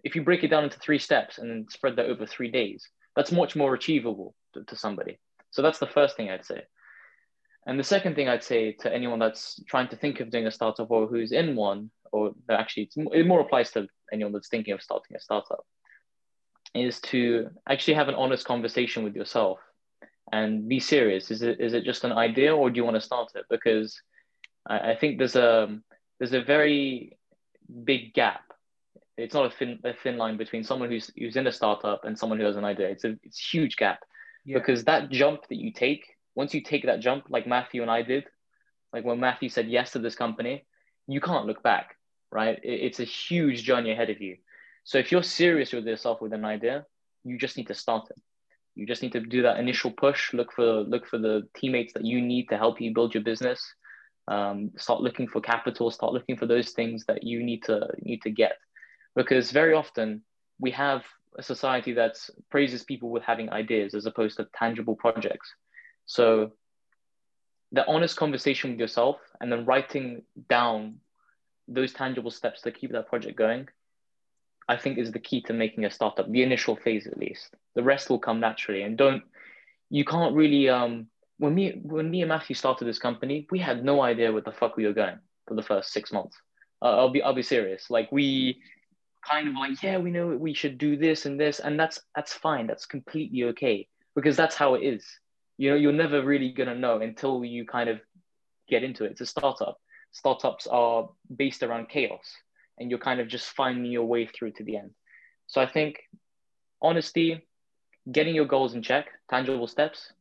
[0.05, 2.89] If you break it down into three steps and then spread that over three days,
[3.17, 5.19] that's much more achievable to, to somebody.
[5.51, 6.63] So that's the first thing I'd say.
[7.67, 10.53] And the second thing I'd say to anyone that's trying to think of doing a
[10.53, 14.81] startup or who's in one, or actually it more applies to anyone that's thinking of
[14.81, 15.67] starting a startup,
[16.75, 19.59] is to actually have an honest conversation with yourself
[20.31, 21.33] and be serious.
[21.33, 23.47] Is it is it just an idea or do you want to start it?
[23.51, 24.01] Because
[24.69, 25.79] I, I think there's a
[26.19, 27.19] there's a very
[27.85, 28.43] big gap.
[29.17, 32.19] It's not a thin a thin line between someone who's who's in a startup and
[32.19, 32.89] someone who has an idea.
[32.89, 34.01] It's a it's a huge gap
[34.45, 34.59] yeah.
[34.59, 36.05] because that jump that you take
[36.39, 38.25] once you take that jump, like Matthew and I did,
[38.93, 40.65] like when Matthew said yes to this company,
[41.09, 41.97] you can't look back,
[42.31, 42.57] right?
[42.63, 44.37] It, it's a huge journey ahead of you.
[44.85, 46.87] So if you're serious with yourself with an idea,
[47.25, 48.23] you just need to start it.
[48.77, 50.33] You just need to do that initial push.
[50.33, 53.61] Look for look for the teammates that you need to help you build your business
[54.29, 58.23] um, start looking for capital start looking for those things that you need to need
[58.23, 58.53] to get.
[59.17, 60.23] Because very often
[60.61, 61.05] we have
[61.37, 62.17] a society that
[62.51, 65.53] praises people with having ideas as opposed to tangible projects.
[66.07, 66.53] So
[67.73, 70.97] the honest conversation with yourself and then writing down
[71.67, 73.69] those tangible steps to keep that project going
[74.69, 77.55] i think is the key to making a startup the initial phase at least.
[77.75, 78.83] The rest will come naturally.
[78.83, 79.23] And don't
[79.91, 81.09] you can't really um
[81.39, 84.53] when me when me and Matthew started this company, we had no idea where the
[84.53, 86.37] fuck we were going for the first six months.
[86.83, 87.91] Uh, I'll be I'll be serious.
[87.91, 88.61] Like we
[89.29, 92.35] kind of like yeah we know we should do this and this and that's that's
[92.35, 92.67] fine.
[92.67, 95.07] That's completely okay because that's how it is.
[95.57, 98.01] You know you're never really gonna know until you kind of
[98.69, 99.13] get into it.
[99.13, 99.79] It's a startup.
[100.11, 102.27] Startups are based around chaos,
[102.79, 104.91] and you're kind of just finding your way through to the end.
[105.47, 106.01] So I think
[106.83, 107.47] honesty,
[108.11, 110.13] getting your goals in check, tangible steps,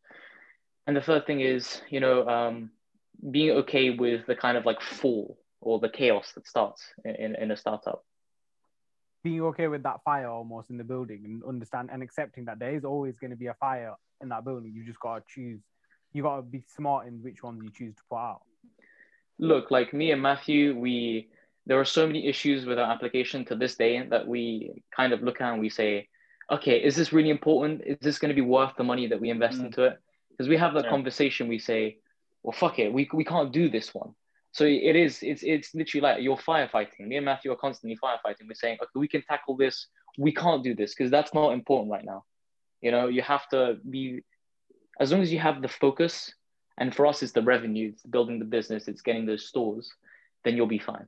[0.88, 2.71] and the third thing is, you know, um,
[3.29, 7.51] being okay with the kind of like fall or the chaos that starts in, in
[7.51, 8.05] a startup.
[9.23, 12.73] Being okay with that fire almost in the building and understand and accepting that there
[12.73, 14.71] is always going to be a fire in that building.
[14.73, 15.59] You just got to choose.
[16.13, 18.41] You got to be smart in which ones you choose to put out.
[19.39, 21.29] Look, like me and Matthew, we
[21.65, 25.21] there are so many issues with our application to this day that we kind of
[25.21, 26.07] look at and we say,
[26.49, 27.81] okay, is this really important?
[27.85, 29.65] Is this going to be worth the money that we invest mm.
[29.65, 29.99] into it?
[30.38, 30.89] Because we have that yeah.
[30.91, 31.47] conversation.
[31.47, 31.97] We say,
[32.43, 34.13] well, fuck it, we, we can't do this one.
[34.51, 37.07] So it is, it's, it's literally like you're firefighting.
[37.07, 38.47] Me and Matthew are constantly firefighting.
[38.47, 39.88] We're saying, okay, we can tackle this.
[40.17, 42.23] We can't do this because that's not important right now.
[42.81, 44.21] You know, you have to be,
[44.99, 46.33] as long as you have the focus,
[46.77, 49.91] and for us, it's the revenue, it's building the business, it's getting those stores,
[50.43, 51.07] then you'll be fine.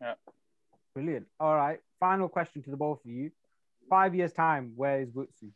[0.00, 0.14] Yeah.
[0.94, 1.26] Brilliant.
[1.38, 1.78] All right.
[2.00, 3.30] Final question to the both of you.
[3.88, 5.50] Five years' time, where is Wutzu?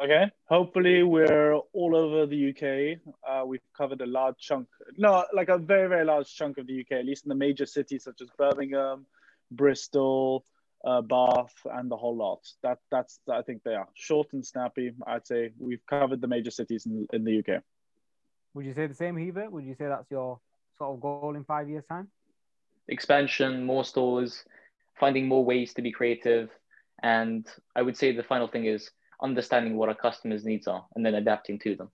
[0.00, 0.30] Okay.
[0.48, 3.00] Hopefully, we're all over the UK.
[3.28, 6.80] Uh, we've covered a large chunk, no, like a very, very large chunk of the
[6.80, 9.06] UK, at least in the major cities such as Birmingham,
[9.50, 10.44] Bristol,
[10.84, 12.46] uh, Bath, and the whole lot.
[12.62, 14.92] That that's I think they are short and snappy.
[15.04, 17.62] I'd say we've covered the major cities in, in the UK.
[18.54, 19.50] Would you say the same, Hiva?
[19.50, 20.38] Would you say that's your
[20.78, 22.08] sort of goal in five years' time?
[22.86, 24.44] Expansion, more stores,
[24.98, 26.50] finding more ways to be creative,
[27.02, 28.90] and I would say the final thing is
[29.22, 31.90] understanding what our customers' needs are and then adapting to them.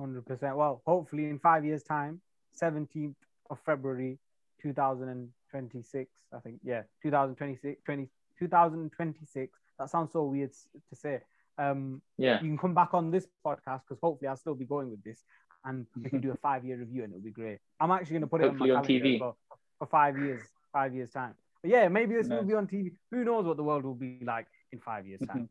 [0.00, 0.56] 100%.
[0.56, 2.20] Well, hopefully in five years' time,
[2.60, 3.14] 17th
[3.50, 4.18] of February
[4.62, 8.08] 2026, I think, yeah, 2026, 20,
[8.38, 9.58] 2026.
[9.78, 11.20] That sounds so weird to say.
[11.58, 12.40] Um, yeah.
[12.42, 15.22] You can come back on this podcast because hopefully I'll still be going with this
[15.64, 17.58] and we can do a five year review and it'll be great.
[17.80, 19.34] I'm actually going to put it hopefully on, on TV for,
[19.78, 21.34] for, five years, five years' time.
[21.62, 22.92] But yeah, maybe this will be on TV.
[23.10, 25.48] Who knows what the world will be like in five years' time.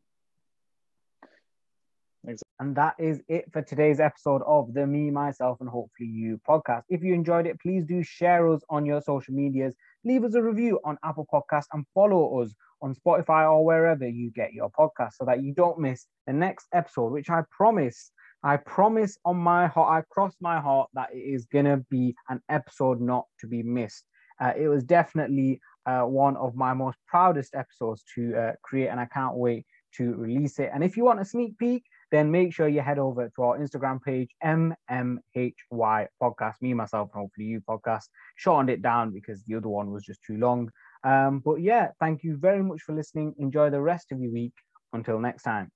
[2.62, 6.84] And that is it for today's episode of the Me, Myself, and Hopefully You podcast.
[6.88, 10.42] If you enjoyed it, please do share us on your social medias, leave us a
[10.42, 15.14] review on Apple Podcast, and follow us on Spotify or wherever you get your podcast
[15.14, 18.12] so that you don't miss the next episode, which I promise,
[18.44, 22.14] I promise on my heart, I cross my heart that it is going to be
[22.28, 24.04] an episode not to be missed.
[24.40, 29.00] Uh, it was definitely uh, one of my most proudest episodes to uh, create, and
[29.00, 30.70] I can't wait to release it.
[30.72, 31.82] And if you want a sneak peek,
[32.12, 37.22] then make sure you head over to our Instagram page, MMHY Podcast, me, myself, and
[37.22, 38.04] hopefully you podcast.
[38.36, 40.70] Shortened it down because the other one was just too long.
[41.02, 43.34] Um, but yeah, thank you very much for listening.
[43.38, 44.52] Enjoy the rest of your week.
[44.92, 45.72] Until next time.